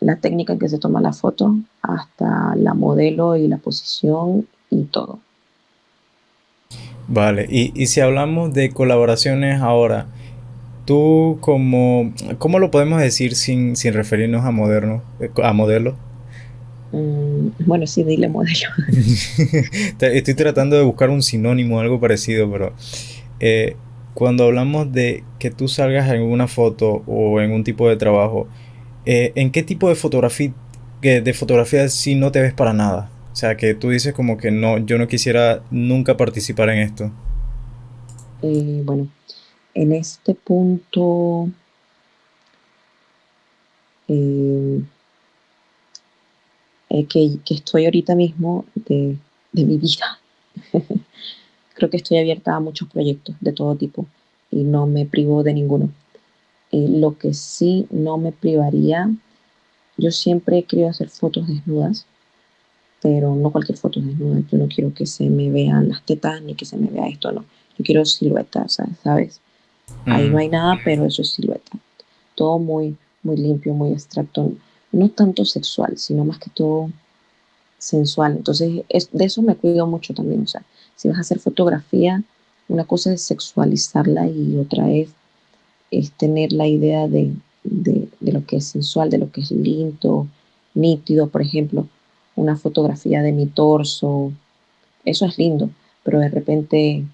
[0.00, 4.84] la técnica en que se toma la foto hasta la modelo y la posición y
[4.84, 5.20] todo.
[7.08, 10.06] Vale, y, si hablamos de colaboraciones ahora,
[10.84, 15.02] tú como, ¿cómo lo podemos decir sin, referirnos a moderno,
[15.42, 15.96] a modelo?
[16.92, 18.68] Mm, bueno, sí, dile modelo.
[20.00, 22.72] Estoy tratando de buscar un sinónimo, algo parecido, pero
[23.40, 23.76] eh,
[24.14, 28.46] cuando hablamos de que tú salgas en una foto o en un tipo de trabajo,
[29.04, 30.52] eh, ¿en qué tipo de fotografía,
[31.00, 33.11] de fotografía si no te ves para nada?
[33.32, 37.10] O sea, que tú dices como que no, yo no quisiera nunca participar en esto.
[38.42, 39.08] Eh, bueno,
[39.72, 41.48] en este punto
[44.08, 44.82] eh,
[46.90, 49.16] eh, que, estoy ahorita mismo de,
[49.52, 50.20] mi vida,
[51.74, 54.06] creo que estoy abierta a muchos proyectos de todo tipo
[54.50, 55.90] y no me privo de ninguno.
[56.70, 59.10] lo que sí no me privaría,
[59.96, 62.06] yo siempre he querido hacer fotos desnudas
[63.02, 64.42] pero no cualquier foto desnuda.
[64.50, 67.32] Yo no quiero que se me vean las tetas ni que se me vea esto,
[67.32, 67.44] no.
[67.76, 69.40] Yo quiero silueta, ¿sabes?
[70.06, 71.72] Ahí no hay nada, pero eso es silueta.
[72.36, 74.52] Todo muy, muy limpio, muy abstracto.
[74.92, 76.90] No tanto sexual, sino más que todo
[77.78, 78.36] sensual.
[78.36, 80.42] Entonces, es, de eso me cuido mucho también.
[80.42, 80.62] O sea,
[80.94, 82.22] si vas a hacer fotografía,
[82.68, 85.08] una cosa es sexualizarla y otra es,
[85.90, 87.32] es tener la idea de,
[87.64, 90.28] de, de lo que es sensual, de lo que es lindo,
[90.74, 91.88] nítido, por ejemplo
[92.36, 94.32] una fotografía de mi torso,
[95.04, 95.70] eso es lindo,
[96.02, 97.04] pero de repente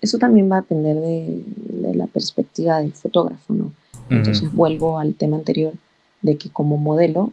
[0.00, 3.72] eso también va a depender de, la perspectiva del fotógrafo, ¿no?
[4.08, 5.74] Entonces vuelvo al tema anterior
[6.22, 7.32] de que como modelo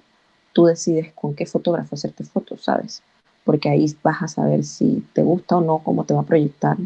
[0.54, 3.02] tú decides con qué fotógrafo hacerte fotos, ¿sabes?
[3.46, 6.78] Porque ahí vas a saber si te gusta o no, cómo te va a proyectar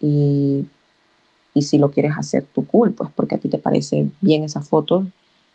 [0.00, 0.66] y,
[1.54, 4.62] y si lo quieres hacer tú cool, pues porque a ti te parece bien esa
[4.62, 5.06] foto,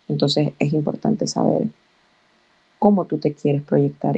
[0.08, 1.68] entonces es importante saber
[2.80, 4.18] cómo tú te quieres proyectar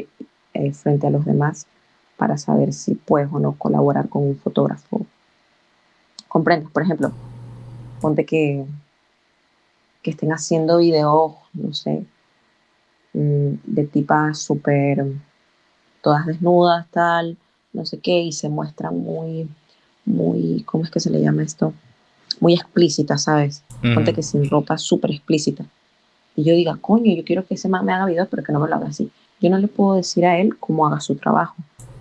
[0.54, 1.68] eh, frente a los demás
[2.18, 5.06] para saber si puedes o no colaborar con un fotógrafo.
[6.28, 6.70] ¿Comprendes?
[6.72, 7.12] Por ejemplo,
[8.02, 8.66] ponte que,
[10.02, 12.06] que estén haciendo videos, no sé,
[13.14, 15.06] mm, de tipa súper
[16.02, 17.38] todas desnudas, tal,
[17.74, 19.50] no sé qué, y se muestran muy,
[20.06, 21.74] muy, ¿cómo es que se le llama esto?
[22.40, 23.64] Muy explícita, ¿sabes?
[23.82, 25.66] Ponte que sin ropa súper explícita.
[26.38, 28.60] Y yo diga, coño, yo quiero que ese man me haga videos, pero que no
[28.60, 29.10] me lo haga así.
[29.42, 31.56] Yo no le puedo decir a él cómo haga su trabajo.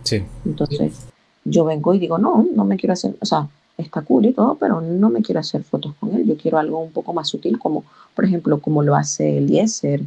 [0.05, 0.22] Sí.
[0.45, 1.07] Entonces,
[1.45, 4.57] yo vengo y digo, no, no me quiero hacer, o sea, está cool y todo,
[4.57, 6.26] pero no me quiero hacer fotos con él.
[6.26, 7.84] Yo quiero algo un poco más sutil, como,
[8.14, 10.03] por ejemplo, como lo hace Eliezer,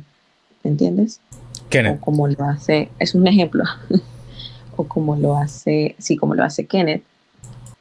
[0.64, 1.20] ¿entiendes?
[1.70, 1.98] Kenneth.
[1.98, 3.64] O como lo hace, es un ejemplo,
[4.76, 7.04] o como lo hace, sí, como lo hace Kenneth.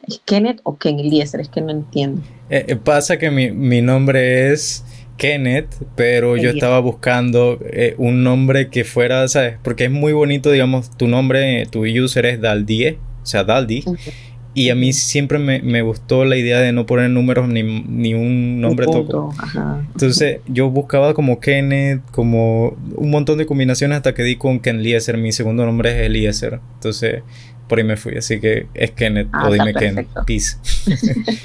[0.07, 1.41] ¿Es Kenneth o Ken Eliezer?
[1.41, 2.23] Es que no entiendo.
[2.49, 4.83] Eh, eh, pasa que mi, mi, nombre es
[5.19, 9.57] Kenneth, pero yo estaba buscando eh, un nombre que fuera, ¿sabes?
[9.63, 13.85] Porque es muy bonito, digamos, tu nombre, tu user es Daldie, o sea, Daldi.
[14.55, 18.15] Y a mí siempre me, me, gustó la idea de no poner números ni, ni
[18.15, 19.33] un nombre toco.
[19.93, 24.81] Entonces yo buscaba como Kenneth, como un montón de combinaciones hasta que di con Ken
[24.81, 25.17] Eliezer.
[25.17, 26.61] Mi segundo nombre es Eliezer.
[26.75, 27.23] Entonces
[27.69, 28.17] por ahí me fui.
[28.17, 30.09] Así que es Kenneth ah, o dime Kenneth.
[30.27, 30.57] Peace.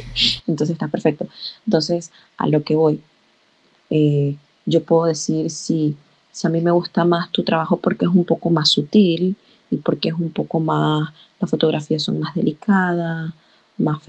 [0.48, 1.28] Entonces está perfecto.
[1.68, 3.02] Entonces a lo que voy.
[3.96, 4.36] Eh,
[4.66, 5.96] yo puedo decir si,
[6.32, 9.36] si a mí me gusta más tu trabajo porque es un poco más sutil
[9.70, 13.32] y porque es un poco más, las fotografías son más delicadas,
[13.78, 14.00] más,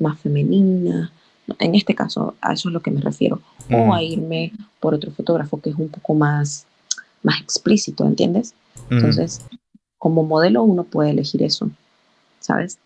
[0.00, 1.10] más femeninas.
[1.58, 3.42] En este caso, a eso es lo que me refiero.
[3.70, 6.64] O a irme por otro fotógrafo que es un poco más,
[7.22, 8.54] más explícito, ¿entiendes?
[8.88, 9.42] Entonces,
[9.98, 11.68] como modelo uno puede elegir eso,
[12.40, 12.78] ¿sabes?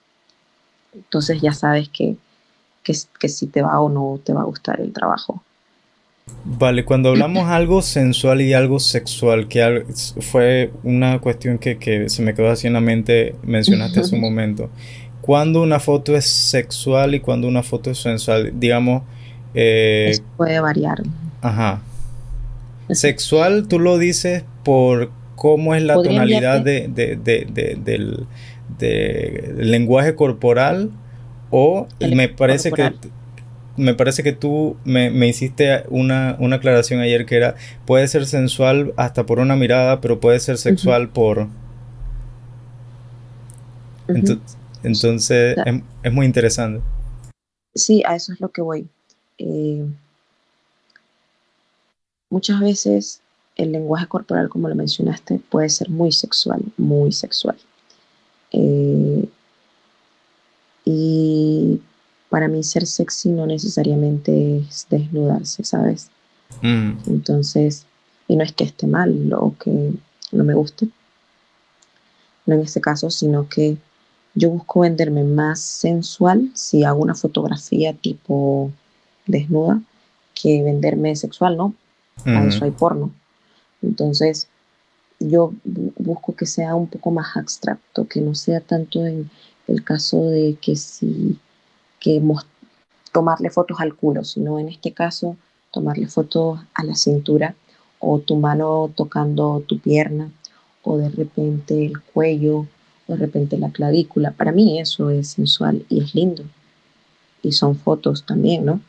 [0.93, 2.17] Entonces ya sabes que,
[2.83, 5.45] que, que si te va o no te va a gustar el trabajo.
[6.45, 9.85] Vale, cuando hablamos algo sensual y algo sexual, que
[10.21, 14.71] fue una cuestión que, se me quedó así en la mente, mencionaste hace un momento.
[15.21, 18.53] ¿Cuándo una foto es sexual y cuando una foto es sensual?
[18.59, 19.03] Digamos...
[19.55, 21.03] Eh, puede variar.
[21.43, 21.83] Ajá.
[22.91, 28.27] Sexual, tú lo dices por cómo es la tonalidad de, del,
[29.57, 30.91] lenguaje corporal
[31.51, 32.93] o me parece que
[33.77, 37.55] me parece que tú me, hiciste una, aclaración ayer que era,
[37.87, 41.49] puede ser sensual hasta por una mirada, pero puede ser sexual por...
[44.83, 45.57] Entonces,
[46.03, 46.83] es, muy interesante.
[47.75, 48.89] Sí, a eso es lo que voy.
[49.39, 49.87] Eh,
[52.29, 53.21] muchas veces
[53.57, 57.57] el lenguaje corporal, como lo mencionaste, puede ser muy sexual, muy sexual.
[58.53, 59.29] Eh,
[60.85, 61.81] y
[62.31, 66.11] para mí ser sexy no necesariamente es desnudarse, ¿sabes?
[66.63, 66.93] Mm.
[67.07, 67.85] Entonces,
[68.29, 69.93] y no es que esté mal o que
[70.33, 70.89] no me guste,
[72.47, 73.77] no en este caso, sino que
[74.35, 78.71] yo busco venderme más sensual si hago una fotografía tipo
[79.27, 79.83] desnuda
[80.41, 81.75] que venderme sexual, ¿no?
[82.25, 83.13] Para eso hay porno.
[83.83, 84.49] Entonces,
[85.19, 89.31] yo busco que sea un poco más abstracto, que no sea tanto en
[89.67, 91.39] el caso de que si
[92.01, 92.21] que
[93.13, 95.37] tomarle fotos al culo, sino en este caso
[95.71, 97.55] tomarle fotos a la cintura
[98.01, 100.33] o tu mano tocando tu pierna
[100.83, 102.67] o de repente el cuello
[103.07, 104.33] o de repente la clavícula.
[104.33, 106.45] Para mí eso es sensual y es lindo.
[107.43, 108.81] Y son fotos también, ¿no?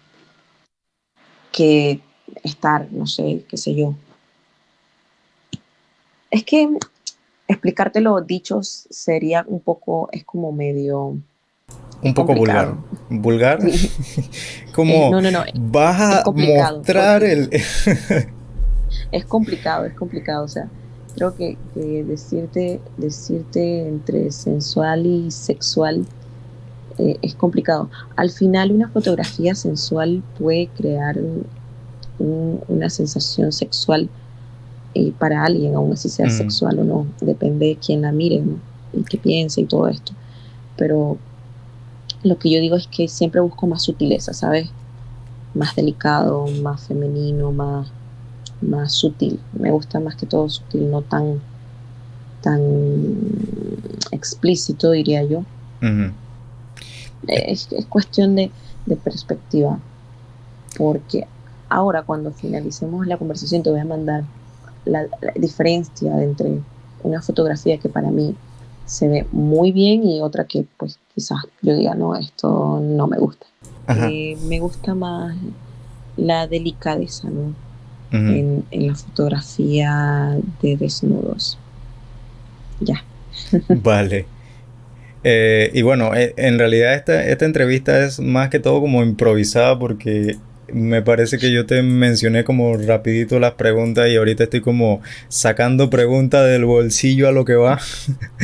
[1.52, 2.02] Que
[2.44, 3.96] estar, no sé, qué sé yo.
[6.30, 6.70] Es que
[7.48, 11.18] explicártelo dichos sería un poco, es como medio
[12.04, 12.76] un poco vulgar.
[13.10, 13.60] ¿Vulgar?
[14.76, 15.44] Como no, no, no.
[15.56, 17.50] vas a mostrar el...
[19.12, 20.46] es complicado, es complicado.
[20.46, 20.70] O sea,
[21.16, 26.06] creo que, decirte, decirte entre sensual y sexual
[26.98, 27.90] eh, es complicado.
[28.16, 31.20] Al final una fotografía sensual puede crear
[32.20, 34.10] una sensación sexual
[34.94, 36.32] eh, para alguien, aun así sea mm.
[36.32, 37.08] sexual o no.
[37.22, 38.44] Depende de quién la mire
[38.94, 40.14] y qué piense y todo esto.
[40.78, 41.18] Pero
[42.24, 44.70] lo que yo digo es que siempre busco más sutileza, ¿sabes?
[45.54, 47.92] Más delicado, más femenino, más,
[48.62, 49.40] más sutil.
[49.54, 51.42] Me gusta más que todo sutil, no tan,
[52.42, 52.60] tan
[54.12, 55.44] explícito, diría yo.
[57.28, 58.52] es, cuestión de,
[59.04, 59.80] perspectiva.
[60.78, 61.28] Porque
[61.70, 64.24] ahora, cuando finalicemos la conversación, te voy a mandar
[64.86, 66.60] la diferencia entre
[67.04, 68.36] una fotografía que para mí
[68.86, 73.18] se ve muy bien y otra que pues quizás yo diga, no, esto no me
[73.18, 73.46] gusta.
[74.08, 75.36] Eh, me gusta más
[76.18, 77.54] la delicadeza, ¿no?
[78.12, 81.58] en, la fotografía de desnudos.
[82.80, 83.04] Ya.
[83.70, 84.26] vale.
[85.24, 89.78] Eh, y bueno, eh, en realidad esta, esta entrevista es más que todo como improvisada
[89.78, 90.38] porque
[90.74, 95.90] me parece que yo te mencioné como rapidito las preguntas y ahorita estoy como sacando
[95.90, 97.80] preguntas del bolsillo a lo que va.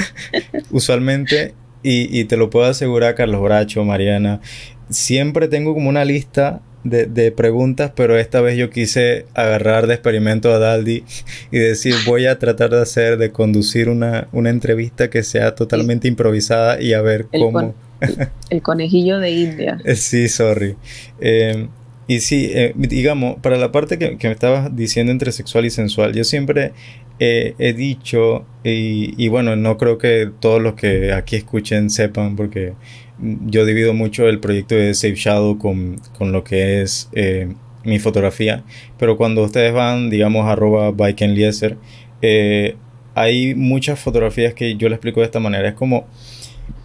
[0.71, 1.53] Usualmente,
[1.83, 4.41] y, y, te lo puedo asegurar, Carlos Bracho, Mariana,
[4.89, 10.53] siempre tengo como una lista de, preguntas, pero esta vez yo quise agarrar de experimento
[10.53, 11.03] a Daldi
[11.51, 16.07] y decir, voy a tratar de hacer, de conducir una, una entrevista que sea totalmente
[16.07, 17.75] improvisada y a ver cómo...
[18.49, 19.79] el conejillo de India.
[19.95, 20.75] sí, sorry.
[21.19, 21.67] Eh,
[22.07, 26.13] y sí, eh, digamos, para la parte que, me estabas diciendo entre sexual y sensual,
[26.13, 26.73] yo siempre
[27.19, 32.73] he dicho, y, y, bueno, no creo que todos los que aquí escuchen sepan, porque
[33.19, 37.53] yo divido mucho el proyecto de Safe Shadow con, con lo que es eh,
[37.83, 38.63] mi fotografía,
[38.97, 41.77] pero cuando ustedes van, digamos, arroba Eliezer,
[42.21, 42.75] eh,
[43.15, 45.69] hay muchas fotografías que yo les explico de esta manera.
[45.69, 46.05] Es como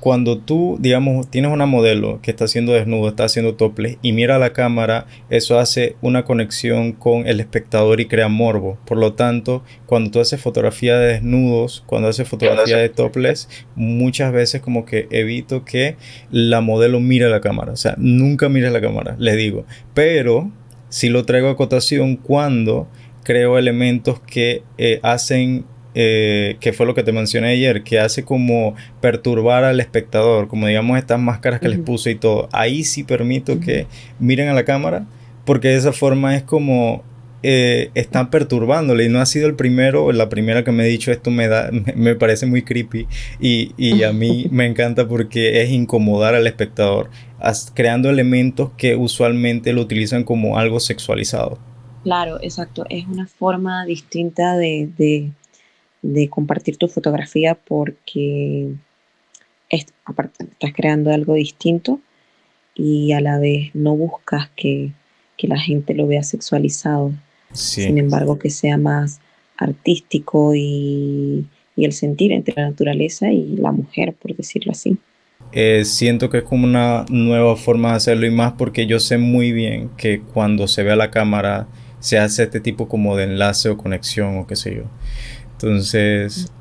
[0.01, 4.35] cuando tú, digamos, tienes una modelo que está haciendo desnudo, está haciendo topless y mira
[4.35, 8.79] a la cámara, eso hace una conexión con el espectador y crea morbo.
[8.85, 14.33] Por lo tanto, cuando tú haces fotografía de desnudos, cuando haces fotografía de topless, muchas
[14.33, 15.97] veces como que evito que
[16.33, 17.73] la modelo mire a la cámara.
[17.73, 19.67] O sea, nunca mire la cámara, les digo.
[19.95, 20.51] Pero
[20.89, 22.89] si lo traigo a cotación cuando
[23.23, 25.65] creo elementos que eh, hacen
[25.95, 30.67] eh, que fue lo que te mencioné ayer, que hace como perturbar al espectador, como
[30.67, 32.49] digamos estas máscaras que les puse y todo.
[32.53, 33.87] Ahí sí permito que
[34.19, 35.07] miren a la cámara,
[35.45, 37.03] porque de esa forma es como
[37.45, 40.87] eh, están perturbándole y no ha sido el primero o la primera que me ha
[40.87, 43.09] dicho esto me da me, parece muy creepy
[43.41, 47.11] y, y, a mí me encanta porque es incomodar al espectador
[47.75, 51.59] creando elementos que usualmente lo utilizan como algo sexualizado.
[52.05, 55.33] Claro exacto es una forma distinta de, de
[56.03, 58.75] de compartir tu fotografía porque
[59.71, 62.01] estás creando algo distinto
[62.75, 64.93] y a la vez no buscas que,
[65.45, 67.11] la gente lo vea sexualizado.
[67.53, 69.21] Sin embargo, que sea más
[69.57, 71.47] artístico y,
[71.77, 74.99] el sentir entre la naturaleza y la mujer, por decirlo así.
[75.51, 79.19] Eh, siento que es como una nueva forma de hacerlo y más porque yo sé
[79.19, 81.67] muy bien que cuando se ve a la cámara
[81.99, 84.85] se hace este tipo como de enlace o conexión o qué sé yo.
[85.63, 86.53] Entonces,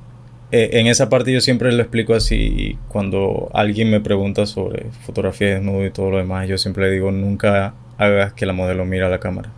[0.52, 2.78] eh, en esa parte yo siempre lo explico así.
[2.89, 6.91] Cuando alguien me pregunta sobre fotografía de desnudo y todo lo demás, yo siempre le
[6.91, 9.49] digo, nunca hagas que la modelo mire a la cámara.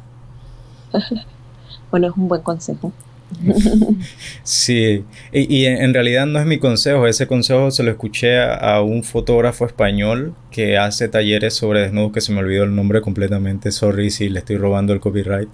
[1.92, 2.94] bueno, es un buen consejo.
[4.44, 9.04] sí, y, en, realidad no es mi consejo, ese consejo se lo escuché a, un
[9.04, 14.12] fotógrafo español que hace talleres sobre desnudos que se me olvidó el nombre completamente, sorry
[14.12, 15.50] si le estoy robando el copyright,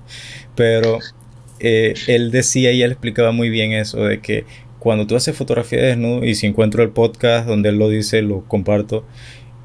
[0.56, 1.00] pero
[1.60, 4.46] eh, él decía y él explicaba muy bien eso de que
[4.80, 8.22] cuando tú haces fotografía de desnudo y si encuentro el podcast donde él lo dice,
[8.22, 9.06] lo comparto,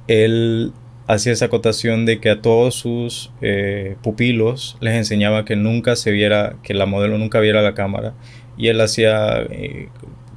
[0.08, 0.72] él
[1.06, 6.10] hacía esa acotación de que a todos sus eh, pupilos les enseñaba que nunca se
[6.10, 8.14] viera, que la modelo nunca viera la cámara.
[8.56, 9.42] Y él hacía,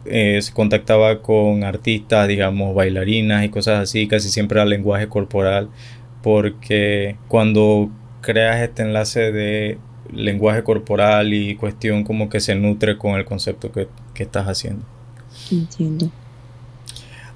[0.05, 5.70] eh, se contactaba con artistas, digamos, bailarinas y cosas así, casi siempre al lenguaje corporal,
[6.24, 7.89] porque cuando
[8.22, 9.78] creas este enlace de
[10.14, 14.84] lenguaje corporal y cuestión como que se nutre con el concepto que, estás haciendo.
[15.51, 16.12] Entiendo.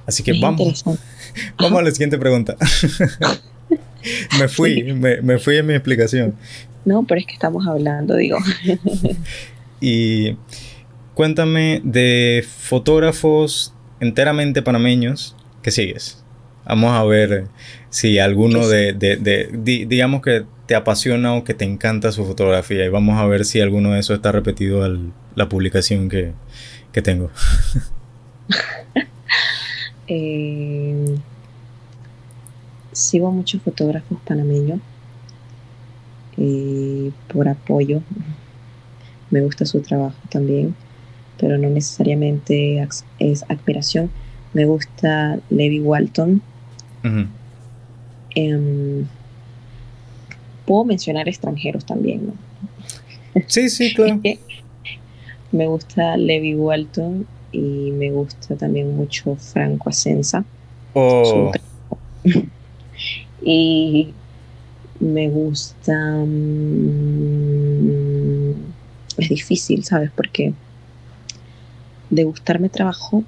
[0.05, 0.84] Así que vamos,
[1.57, 2.55] vamos a la siguiente pregunta.
[4.39, 6.36] me fui, me, fui en mi explicación.
[6.86, 8.39] No, pero es que estamos hablando, digo.
[9.82, 10.36] y
[11.13, 16.24] cuéntame de fotógrafos enteramente panameños que sigues.
[16.65, 17.47] Vamos a ver
[17.89, 18.93] si alguno de,
[19.88, 23.59] digamos que te apasiona o que te encanta su fotografía y vamos a ver si
[23.59, 26.32] alguno de esos está repetido en la publicación que,
[27.01, 27.30] tengo.
[30.13, 31.15] Eh,
[32.91, 34.80] sigo muchos fotógrafos panameños
[36.38, 38.01] eh, por apoyo.
[39.30, 40.76] Me gusta su trabajo también,
[41.38, 42.86] pero no necesariamente
[43.19, 44.09] es admiración.
[44.53, 46.41] Me gusta Levi Walton
[50.66, 52.34] puedo mencionar extranjeros también, ¿no?
[53.47, 54.20] Sí, sí, claro.
[55.51, 60.45] me gusta Levi Walton y me gusta también mucho Franco Asenza.
[60.93, 61.51] Oh.
[63.41, 64.14] y
[64.99, 66.24] me gusta...
[66.26, 67.51] Mm,
[69.18, 70.12] es difícil, ¿sabes?
[70.16, 70.53] Porque
[72.09, 73.24] de gustarme trabajo,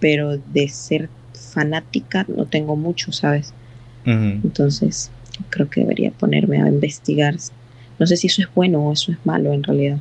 [0.00, 3.52] pero de ser fanática no tengo mucho, ¿sabes?
[4.04, 5.10] Entonces,
[5.50, 7.36] creo que debería ponerme a investigar.
[7.98, 9.98] No sé si eso es bueno o eso es malo en realidad.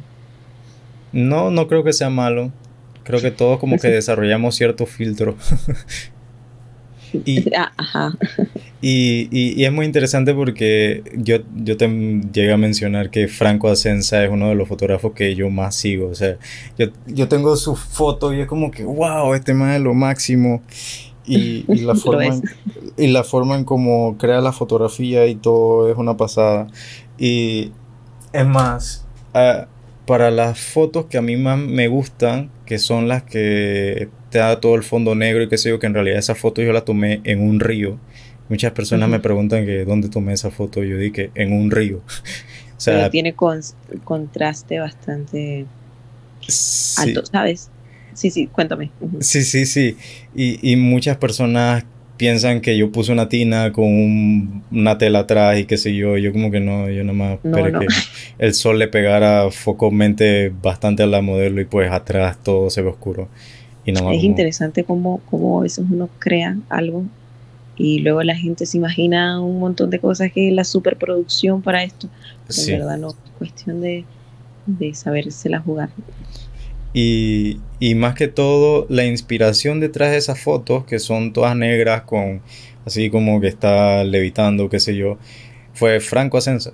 [1.11, 2.51] No, no creo que sea malo.
[3.03, 5.37] Creo que todos como que desarrollamos cierto filtro.
[7.25, 8.11] y, ah, Ajá.
[8.81, 14.23] Y, y, es muy interesante porque yo, yo te llegué a mencionar que Franco Asenza
[14.23, 16.09] es uno de los fotógrafos que yo más sigo.
[16.09, 16.37] O sea,
[16.77, 20.61] yo, yo tengo su foto y es como que, wow, este man es lo máximo.
[21.27, 22.41] Y, y la forma en,
[22.97, 26.67] y la forma en cómo crea la fotografía y todo es una pasada.
[27.17, 27.71] Y
[28.33, 29.05] es más,
[30.05, 34.59] para las fotos que a mí más me gustan, que son las que te da
[34.59, 36.85] todo el fondo negro y qué sé yo, que en realidad esa foto yo la
[36.85, 37.97] tomé en un río.
[38.49, 40.83] Muchas personas me preguntan que dónde tomé esa foto.
[40.83, 41.97] Yo dije en un río.
[42.77, 45.65] o sea, tiene contraste bastante
[46.97, 47.69] alto, ¿sabes?
[48.17, 48.89] Sí, sí, cuéntame.
[49.19, 49.95] Sí, sí, sí.
[50.33, 51.85] Y, y, muchas personas
[52.17, 56.17] piensan que yo puse una tina con una tela atrás y qué sé yo.
[56.17, 57.87] Yo como que no, yo nada más que
[58.39, 62.89] el sol le pegara focalmente bastante a la modelo y pues atrás todo se ve
[62.89, 63.29] oscuro.
[63.85, 67.05] Y es interesante cómo, cómo a veces uno crea algo
[67.77, 71.83] y luego la gente se imagina un montón de cosas que es la superproducción para
[71.83, 72.09] esto.
[72.47, 74.05] Pero en verdad no, es cuestión de,
[74.65, 75.89] de sabérsela jugar.
[76.99, 82.01] Y, y, más que todo, la inspiración detrás de esas fotos, que son todas negras,
[82.03, 82.41] con
[82.85, 85.19] así como que está levitando, qué sé yo,
[85.73, 86.73] fue Franco Ascenso.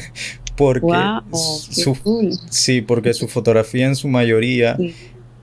[0.56, 0.86] porque
[1.32, 1.96] su,
[2.50, 4.76] sí, porque su fotografía en su mayoría,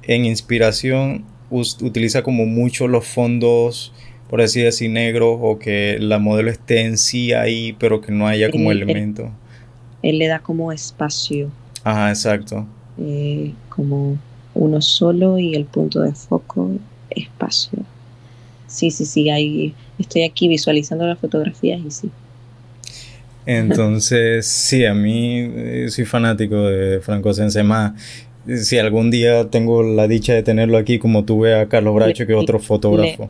[0.03, 3.91] en inspiración, utiliza como mucho los fondos
[4.29, 8.27] por así decir, negro o que la modelo esté en sí ahí, pero que no
[8.27, 9.29] haya como elemento.
[10.01, 11.51] Él, le da como espacio.
[11.83, 12.65] Ajá, exacto.
[12.99, 14.17] Eh, como
[14.53, 16.71] uno solo y el punto de foco,
[17.09, 17.79] espacio.
[18.67, 22.11] Sí, sí, sí, ahí estoy aquí visualizando las fotografías y sí.
[23.45, 27.95] Entonces, sí, a mí eh, soy fanático de Franco Sensema.
[28.47, 32.33] Si algún día tengo la dicha de tenerlo aquí, como tuve a Carlos Bracho, que
[32.33, 33.29] es otro fotógrafo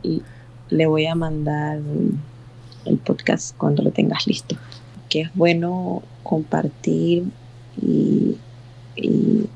[0.72, 1.80] le voy a mandar
[2.86, 4.56] el podcast cuando lo tengas listo.
[5.08, 7.24] Que es bueno compartir
[7.80, 8.36] y,
[8.96, 9.46] y,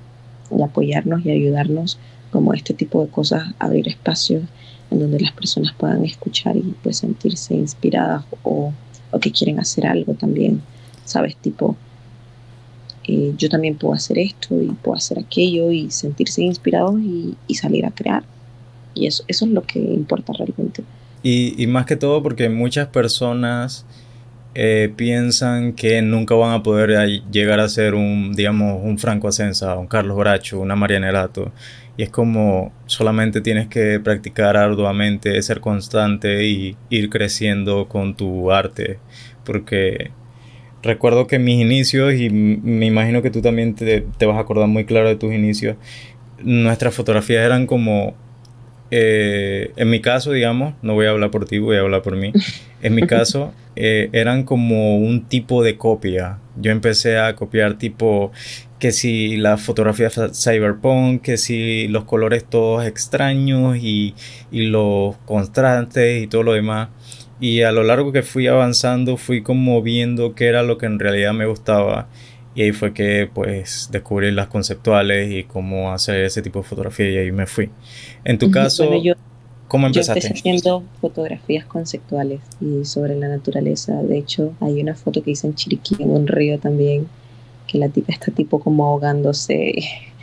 [0.65, 1.99] apoyarnos y ayudarnos
[2.31, 4.45] como este tipo de cosas, abrir espacios
[4.91, 8.73] en donde las personas puedan escuchar y pues sentirse inspiradas o,
[9.11, 10.63] o que quieren hacer algo también,
[11.05, 11.37] ¿sabes?
[11.37, 11.77] Tipo,
[13.09, 17.55] eh, yo también puedo hacer esto y puedo hacer aquello y sentirse inspirados y, y
[17.55, 18.25] salir a crear.
[18.95, 20.85] Y eso, eso es lo que importa realmente.
[21.29, 23.85] Y, más que todo porque muchas personas
[24.59, 29.77] eh, piensan que nunca van a poder llegar a ser un, digamos, un Franco Asensa,
[29.77, 31.53] un Carlos Bracho, una Mariana Elato.
[31.99, 38.51] Y es como solamente tienes que practicar arduamente, ser constante y ir creciendo con tu
[38.51, 38.99] arte.
[39.45, 40.11] Porque
[40.83, 44.69] recuerdo que mis inicios, y me imagino que tú también te, te vas a acordar
[44.69, 45.77] muy claro de tus inicios,
[46.43, 48.15] nuestras fotografías eran como
[48.91, 52.17] eh, en mi caso, digamos, no voy a hablar por ti, voy a hablar por
[52.17, 52.33] mí.
[52.83, 56.39] En mi caso, eh, eran como un tipo de copia.
[56.57, 58.31] Yo empecé a copiar tipo
[58.79, 64.15] que si la fotografía cyberpunk, que si los colores todos extraños y,
[64.53, 66.91] y los contrastes y todo lo demás.
[67.41, 70.99] Y a lo largo que fui avanzando, fui como viendo qué era lo que en
[70.99, 72.09] realidad me gustaba.
[72.57, 77.11] Y ahí fue que pues descubrí las conceptuales y cómo hacer ese tipo de fotografía
[77.11, 77.69] y ahí me fui.
[78.25, 78.89] En tu caso,
[79.69, 80.21] ¿cómo empezaste?
[80.21, 84.03] Yo empecé haciendo fotografías conceptuales y sobre la naturaleza.
[84.03, 87.07] De hecho, hay una foto que hice en Chiriquí, en un río también,
[87.67, 89.75] que la tipa está tipo como ahogándose.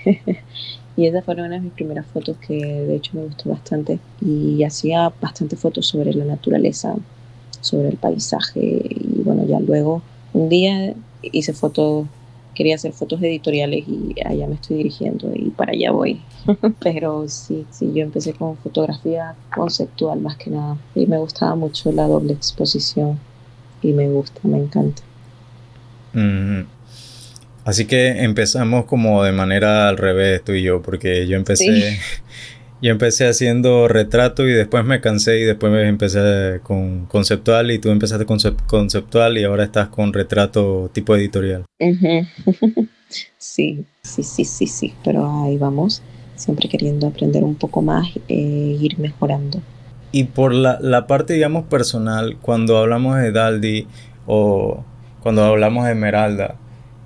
[0.98, 4.00] y esa fue una de mis primeras fotos que de hecho me gustó bastante.
[4.26, 6.96] Y hacía bastante fotos sobre la naturaleza,
[7.62, 8.60] sobre el paisaje.
[8.60, 10.02] Y bueno, ya luego
[10.34, 12.08] un día hice fotos
[12.54, 16.22] quería hacer fotos editoriales y allá me estoy dirigiendo y para allá voy.
[16.80, 21.92] Pero sí, sí, yo empecé con fotografía conceptual más que nada y me gustaba mucho
[21.92, 23.20] la doble exposición
[23.82, 25.02] y me gusta, me encanta.
[27.66, 32.00] Así que empezamos como de manera al revés tú y yo, porque yo empecé...
[32.84, 37.80] Yo empecé haciendo retrato y después me cansé y después me empecé con conceptual y
[37.80, 41.64] tú empezaste con conceptual y ahora estás con retrato tipo editorial.
[43.38, 46.02] Sí, sí, sí, sí, sí, pero ahí vamos,
[46.36, 49.62] siempre queriendo aprender un poco más e ir mejorando.
[50.12, 53.86] Y por la, la parte, digamos, personal, cuando hablamos de Daldi
[54.26, 54.84] o
[55.22, 56.56] cuando hablamos de Esmeralda,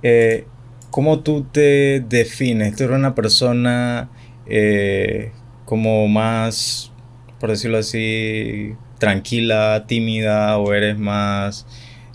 [0.02, 0.46] eh,
[0.90, 2.74] ¿cómo tú te defines?
[2.74, 4.08] ¿Tú eres una persona
[4.46, 5.32] eh,
[5.68, 6.90] como más,
[7.38, 11.66] por decirlo así, tranquila, tímida o eres más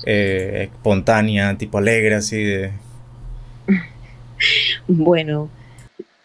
[0.05, 2.71] eh, espontánea, tipo alegre, así de...
[4.87, 5.49] Bueno,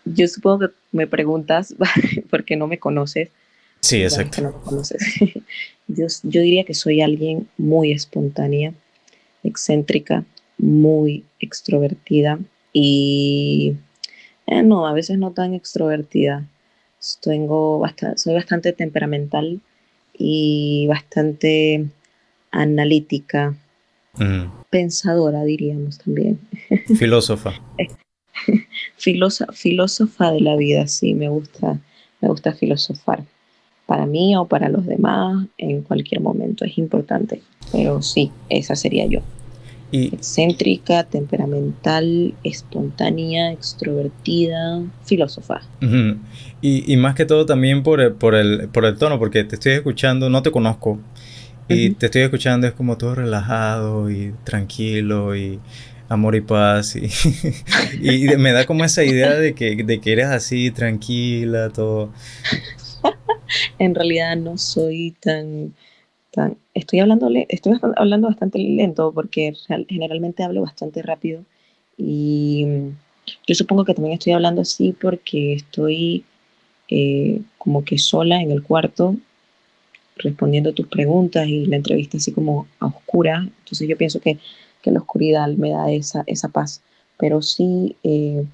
[0.04, 1.74] yo supongo que me preguntas
[2.30, 3.28] porque no me conoces,
[3.80, 4.42] Sí, exacto.
[5.88, 8.74] yo, yo diría que soy alguien muy espontánea,
[9.44, 10.24] excéntrica,
[10.58, 12.38] muy extrovertida
[12.72, 13.76] y
[14.46, 16.46] eh, no, a veces no tan extrovertida.
[17.22, 19.60] Tengo bastante, soy bastante temperamental
[20.12, 21.86] y bastante
[22.50, 23.54] analítica,
[24.70, 26.40] pensadora, diríamos también.
[26.98, 27.52] Filósofa.
[29.52, 31.78] filósofa de la vida, sí, me gusta,
[32.20, 33.24] me gusta filosofar.
[33.86, 37.40] Para mí o para los demás, en cualquier momento es importante.
[37.72, 39.20] Pero sí, esa sería yo.
[39.90, 45.62] Y, Excéntrica, temperamental, espontánea, extrovertida, filósofa.
[46.60, 49.54] y, y, más que todo también por el, por, el, por el tono, porque te
[49.54, 50.98] estoy escuchando, no te conozco,
[51.68, 55.60] y te estoy escuchando, es como todo relajado y tranquilo y
[56.08, 56.96] amor y paz.
[56.96, 57.08] Y,
[58.32, 62.12] y me da como esa idea de que, de que eres así, tranquila, todo.
[63.78, 65.74] en realidad no soy tan,
[66.38, 69.52] tan estoy hablando, estoy hablando bastante lento porque
[69.88, 71.42] generalmente hablo bastante rápido
[71.96, 72.66] y
[73.46, 76.24] yo supongo que también estoy hablando así porque estoy
[76.88, 79.16] eh, como que sola en el cuarto
[80.18, 83.48] respondiendo tus preguntas y la entrevista así como a oscura.
[83.58, 84.38] Entonces yo pienso que,
[84.82, 86.82] que la oscuridad me da esa, esa paz.
[87.18, 88.44] Pero sí, eh,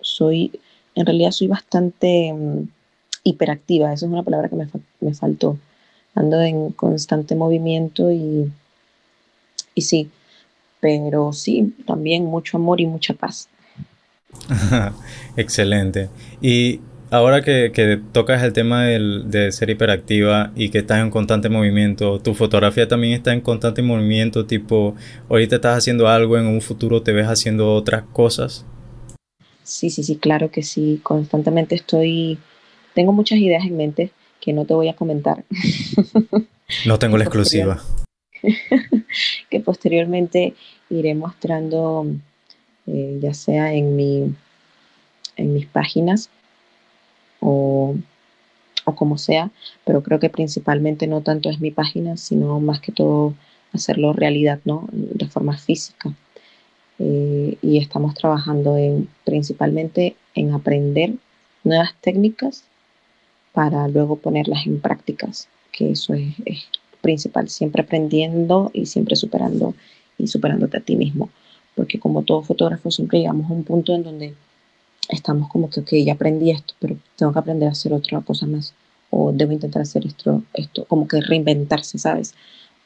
[0.00, 0.52] soy,
[0.94, 2.68] en realidad soy bastante mm,
[3.24, 3.92] hiperactiva.
[3.92, 4.68] Esa es una palabra que me,
[5.00, 5.58] me, faltó.
[6.16, 8.50] Ando en constante movimiento y,
[9.74, 10.10] y sí,
[10.80, 13.48] pero sí, también mucho amor y mucha paz.
[15.36, 16.08] Excelente.
[16.40, 22.18] Y ahora que, tocas el tema de ser hiperactiva y que estás en constante movimiento,
[22.20, 24.94] tu fotografía también está en constante movimiento, tipo,
[25.28, 28.64] ahorita estás haciendo algo, en un futuro te ves haciendo otras cosas.
[29.62, 32.38] Sí, sí, sí, claro que sí, constantemente estoy,
[32.94, 34.12] tengo muchas ideas en mente
[34.46, 35.44] que no te voy a comentar.
[36.86, 37.82] No tengo la exclusiva.
[39.50, 40.54] que posteriormente
[40.88, 42.06] iré mostrando,
[42.86, 44.32] eh, ya sea en, mi,
[45.36, 46.30] en mis páginas
[47.40, 47.96] o,
[48.94, 49.50] como sea,
[49.84, 53.34] pero creo que principalmente no tanto es mi página, sino más que todo
[53.72, 54.88] hacerlo realidad, ¿no?
[54.92, 56.14] De forma física.
[57.00, 61.14] Eh, y estamos trabajando en, principalmente en aprender
[61.64, 62.62] nuevas técnicas
[63.56, 66.66] para luego ponerlas en prácticas, que eso es, es
[67.00, 69.74] principal, siempre aprendiendo y siempre superando
[70.18, 71.30] y superándote a ti mismo,
[71.74, 74.34] porque como todo fotógrafo siempre llegamos a un punto en donde
[75.08, 78.74] estamos como que, ya aprendí esto, pero tengo que aprender a hacer otra cosa más.
[79.08, 82.34] O debo intentar hacer esto, esto como que reinventarse, ¿sabes?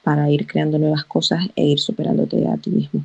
[0.04, 3.04] Para ir creando nuevas cosas e ir superándote a ti mismo.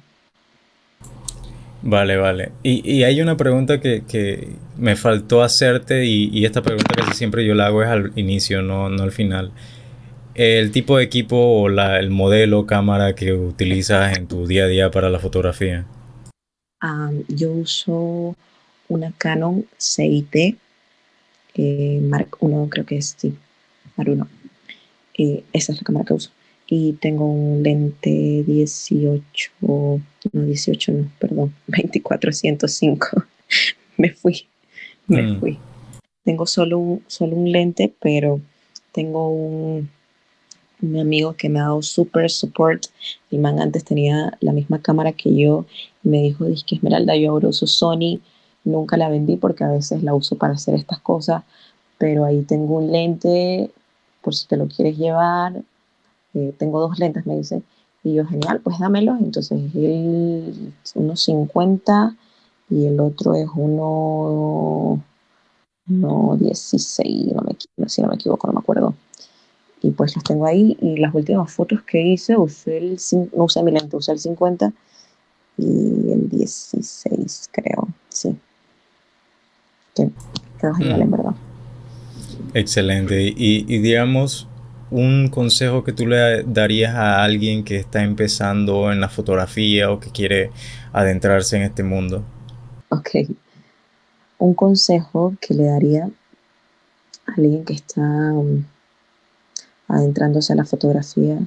[1.88, 2.52] Vale, vale.
[2.64, 7.14] Y, y hay una pregunta que, que, me faltó hacerte y, y, esta pregunta casi
[7.14, 9.52] siempre yo la hago es al inicio, no, no al final.
[10.34, 14.68] El tipo de equipo o la, el modelo cámara que utilizas en tu día a
[14.68, 15.86] día para la fotografía.
[17.28, 18.36] yo uso
[18.88, 20.58] una Canon CIT
[21.54, 23.36] eh, Mark 1, creo que es, sí,
[23.96, 24.28] Mark 1.
[25.20, 26.32] Eh, esa es la cámara que uso.
[26.68, 30.02] Y tengo un lente 18, no
[30.34, 33.24] 18, no, perdón, 2405.
[33.98, 34.48] me fui,
[35.08, 35.40] me mm.
[35.40, 35.60] fui.
[36.24, 38.42] Tengo solo un, solo un lente, pero
[38.92, 39.90] tengo un,
[40.82, 42.88] un amigo que me ha dado super support.
[43.30, 45.66] El man antes tenía la misma cámara que yo
[46.04, 48.20] y me dijo, que Esmeralda, yo ahora uso Sony
[48.66, 51.44] Nunca la vendí porque a veces la uso para hacer estas cosas,
[52.00, 53.70] pero ahí tengo un lente
[54.22, 55.62] por si te lo quieres llevar.
[56.36, 57.64] Eh, tengo dos lentes, me dice.
[58.04, 59.18] Y yo, genial, pues dámelo.
[59.18, 62.16] Entonces él uno 50
[62.70, 65.02] y el otro es uno,
[65.88, 68.94] no 16, no me, si no me equivoco, no me acuerdo.
[69.82, 70.78] Y pues los tengo ahí.
[70.82, 73.00] Y las últimas fotos que hice, usé el,
[73.36, 74.72] no usé mi lente, usé el 50
[75.58, 78.38] y el 16, creo, sí
[79.96, 80.12] que
[80.78, 81.12] genial, en mm.
[81.12, 81.36] verdad.
[82.54, 83.34] Excelente.
[83.36, 84.48] Y, digamos,
[84.96, 90.00] un consejo que tú le darías a alguien que está empezando en la fotografía o
[90.00, 90.52] que quiere
[90.94, 92.24] adentrarse en este mundo.
[92.90, 93.10] Ok.
[94.38, 96.10] Un consejo que le daría
[97.26, 98.64] a alguien que está um,
[99.88, 101.40] adentrándose a la fotografía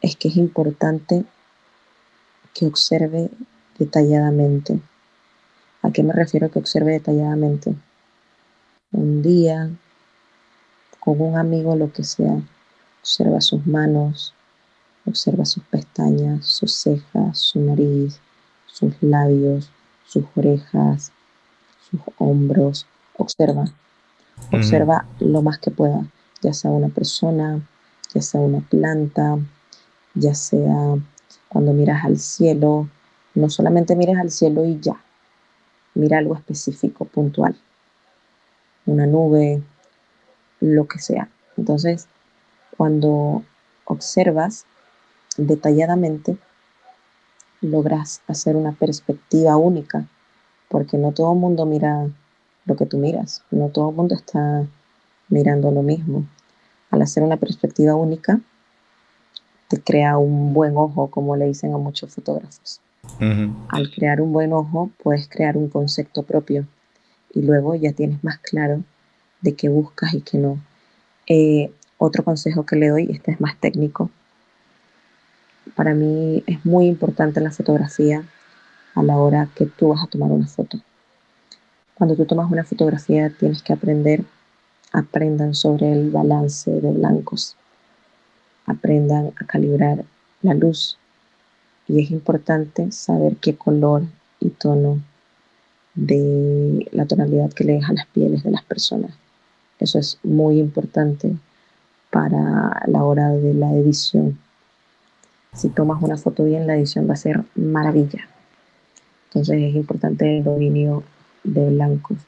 [0.00, 1.24] es que es importante
[2.54, 3.28] que observe
[3.78, 4.80] detalladamente
[5.82, 7.74] ¿A qué me refiero que observe detalladamente?
[8.92, 9.70] Un día,
[11.00, 12.40] con un amigo, lo que sea,
[13.00, 14.34] observa sus manos,
[15.06, 18.20] observa sus pestañas, sus cejas, su nariz,
[18.66, 19.70] sus labios,
[20.06, 21.12] sus orejas,
[21.90, 22.86] sus hombros.
[23.16, 23.64] Observa.
[24.52, 26.06] Observa lo más que pueda,
[26.40, 27.60] ya sea una persona,
[28.14, 29.38] ya sea una planta,
[30.14, 30.96] ya sea
[31.48, 32.88] cuando miras al cielo,
[33.34, 35.02] no solamente mires al cielo y ya,
[35.94, 37.56] mira algo específico, puntual,
[38.86, 39.62] una nube,
[40.60, 41.28] lo que sea.
[41.56, 42.06] Entonces,
[42.76, 43.42] cuando
[43.84, 44.64] observas
[45.36, 46.36] detalladamente,
[47.60, 50.06] logras hacer una perspectiva única,
[50.68, 52.08] porque no todo el mundo mira
[52.64, 54.64] lo que tú miras, no todo el mundo está
[55.28, 56.24] mirando lo mismo.
[56.90, 58.40] Al hacer una perspectiva única,
[59.68, 62.80] te crea un buen ojo, como le dicen a muchos fotógrafos.
[63.68, 66.66] Al crear un buen ojo, puedes crear un concepto propio
[67.32, 68.82] y luego ya tienes más claro
[69.40, 70.58] de qué buscas y qué no.
[71.26, 74.10] Eh, otro consejo que le doy, este es más técnico,
[75.74, 78.24] para mí es muy importante la fotografía
[78.94, 80.78] a la hora que tú vas a tomar una foto.
[81.94, 84.24] Cuando tú tomas una fotografía tienes que aprender,
[84.92, 87.56] aprendan sobre el balance de blancos,
[88.66, 90.04] aprendan a calibrar
[90.42, 90.98] la luz
[91.86, 94.02] y es importante saber qué color
[94.40, 95.00] y tono
[95.94, 99.12] de la tonalidad que le dejan las pieles de las personas.
[99.80, 101.34] Eso es muy importante
[102.10, 104.38] para la hora de la edición
[105.52, 108.28] si tomas una foto bien, la edición va a ser maravilla.
[109.28, 111.02] Entonces es importante el dominio
[111.44, 112.18] de blancos.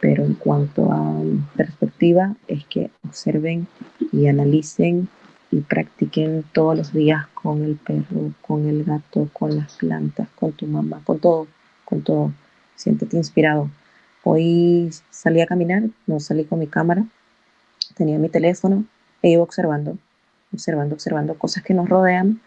[0.00, 1.22] Pero en cuanto a
[1.56, 3.66] perspectiva, es que observen
[4.12, 5.08] y analicen
[5.50, 10.52] y practiquen todos los días con el perro, con el gato, con las plantas, con
[10.52, 11.46] tu mamá, con todo,
[11.84, 12.32] con todo.
[12.74, 13.70] Siéntete inspirado.
[14.28, 17.06] Hoy salí a caminar, no salí con mi cámara,
[17.94, 18.84] tenía mi teléfono
[19.22, 19.98] e iba observando,
[20.52, 22.40] observando, observando cosas que nos rodean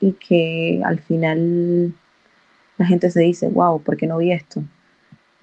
[0.00, 1.92] y que al final
[2.78, 4.64] la gente se dice, wow, ¿por qué no vi esto?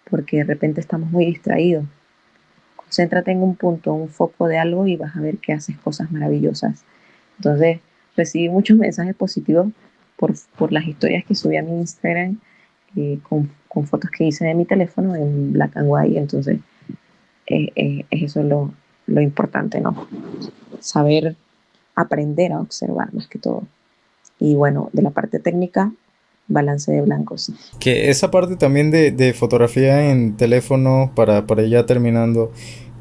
[0.09, 1.86] Porque de repente estamos muy distraídos.
[2.75, 6.11] Concéntrate en un punto, un foco de algo y vas a ver que haces cosas
[6.11, 6.86] maravillosas.
[7.38, 7.82] Entonces,
[8.15, 9.67] recibí muchos mensajes positivos
[10.15, 12.39] por, por las historias que subí a mi Instagram
[12.95, 16.17] eh, con, con, fotos que hice de mi teléfono en black and white.
[16.17, 16.59] Entonces,
[17.47, 18.73] eh, eh, es eso lo,
[19.07, 20.07] lo importante, ¿no?
[20.80, 21.36] Saber
[21.95, 23.63] aprender a observar más que todo.
[24.39, 25.91] Y bueno, de la parte técnica,
[26.47, 27.51] balance de blancos.
[27.80, 32.51] Que esa parte también de, de fotografía en teléfono, para, para ya terminando,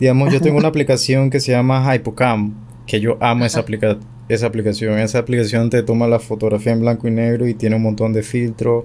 [0.01, 2.55] digamos, yo tengo una aplicación que se llama Hypocam,
[2.87, 3.99] que yo amo esa, aplica
[4.29, 4.99] esa aplicación.
[4.99, 8.23] Esa aplicación te toma la fotografía en blanco y negro y tiene un montón de
[8.23, 8.85] filtros.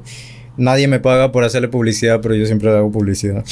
[0.57, 3.43] Nadie me paga por hacerle publicidad, pero yo siempre le hago publicidad.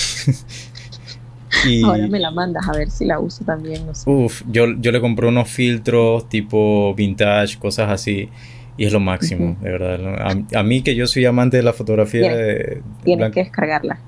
[1.66, 3.86] y, Ahora me la mandas a ver si la uso también.
[3.86, 4.10] No sé.
[4.10, 8.30] Uf, yo, yo le compré unos filtros tipo vintage, cosas así.
[8.78, 10.46] Y es lo máximo, de verdad.
[10.56, 12.34] A, mí que yo soy amante de la fotografía...
[12.34, 14.00] de tienes que descargarla.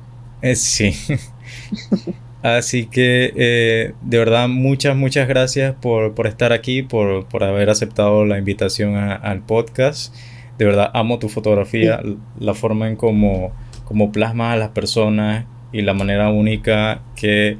[0.41, 0.93] Eh, sí.
[2.41, 7.69] Así que eh, de verdad muchas, muchas gracias por, por estar aquí, por, por, haber
[7.69, 10.15] aceptado la invitación al podcast.
[10.61, 12.03] De verdad amo tu fotografía,
[12.39, 13.51] la forma en cómo,
[13.83, 17.57] cómo plasmas a las personas y la manera única que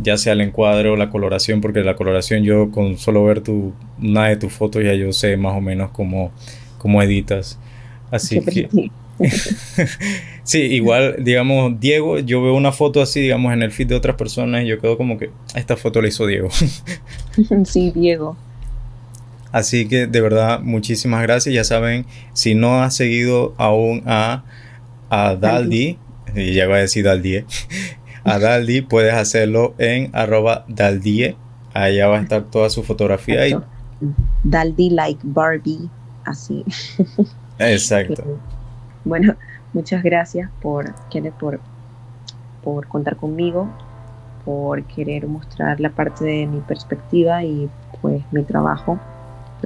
[0.00, 3.72] ya sea el encuadre o la coloración, porque la coloración yo con solo ver tu,
[4.00, 6.30] una de tus fotos ya yo sé más o menos cómo,
[6.78, 7.58] cómo editas.
[8.12, 8.68] Así que...
[10.44, 14.14] sí, igual, digamos, Diego, yo veo una foto así, digamos, en el feed de otras
[14.14, 16.50] personas y yo quedo como que esta foto la hizo Diego.
[17.64, 18.36] sí, Diego.
[19.54, 21.54] Así que de verdad, muchísimas gracias.
[21.54, 24.42] Ya saben, si no has seguido aún a,
[25.10, 25.96] a Daldi,
[26.34, 27.44] y ya voy a decir Daldi,
[28.24, 31.36] a Daldi, puedes hacerlo en arroba Daldie.
[31.72, 33.46] Allá va a estar toda su fotografía.
[33.46, 33.56] Y...
[34.42, 35.88] Daldi like Barbie,
[36.24, 36.64] así.
[37.60, 38.24] Exacto.
[39.04, 39.36] bueno,
[39.72, 40.92] muchas gracias por,
[41.38, 41.60] por,
[42.64, 43.68] por contar conmigo,
[44.44, 47.70] por querer mostrar la parte de mi perspectiva y
[48.02, 48.98] pues mi trabajo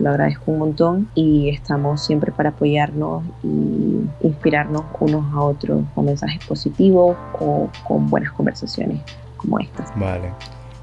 [0.01, 6.07] lo agradezco un montón y estamos siempre para apoyarnos y inspirarnos unos a otros con
[6.07, 9.01] mensajes positivos o con buenas conversaciones
[9.37, 9.91] como estas.
[9.97, 10.33] Vale.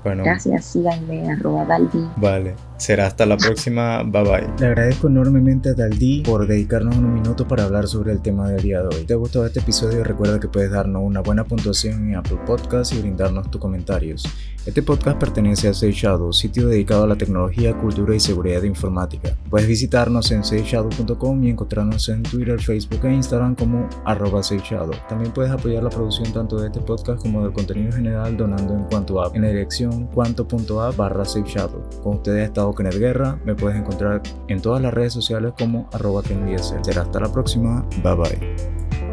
[0.03, 0.23] Bueno.
[0.23, 2.07] Gracias, síganme, arroba Daldi.
[2.17, 2.53] Vale.
[2.77, 4.03] Será hasta la próxima.
[4.03, 4.47] Bye bye.
[4.59, 8.61] Le agradezco enormemente a Daldi por dedicarnos unos minutos para hablar sobre el tema del
[8.61, 8.95] día de hoy.
[8.95, 12.39] Si te ha gustado este episodio, recuerda que puedes darnos una buena puntuación en Apple
[12.45, 14.23] Podcasts y brindarnos tus comentarios.
[14.65, 15.93] Este podcast pertenece a Safe
[16.31, 19.37] sitio dedicado a la tecnología, cultura y seguridad informática.
[19.47, 24.95] Puedes visitarnos en safeshadow.com y encontrarnos en Twitter, Facebook e Instagram como arroba SafeShadow.
[25.07, 28.85] También puedes apoyar la producción tanto de este podcast como del contenido general donando en
[28.85, 31.87] Cuanto App en la dirección cuanto.app barra SafeShadow.
[32.01, 33.37] Con ustedes ha Kenneth Guerra.
[33.45, 37.85] Me puedes encontrar en todas las redes sociales como arroba Será hasta la próxima.
[38.03, 39.04] Bye bye.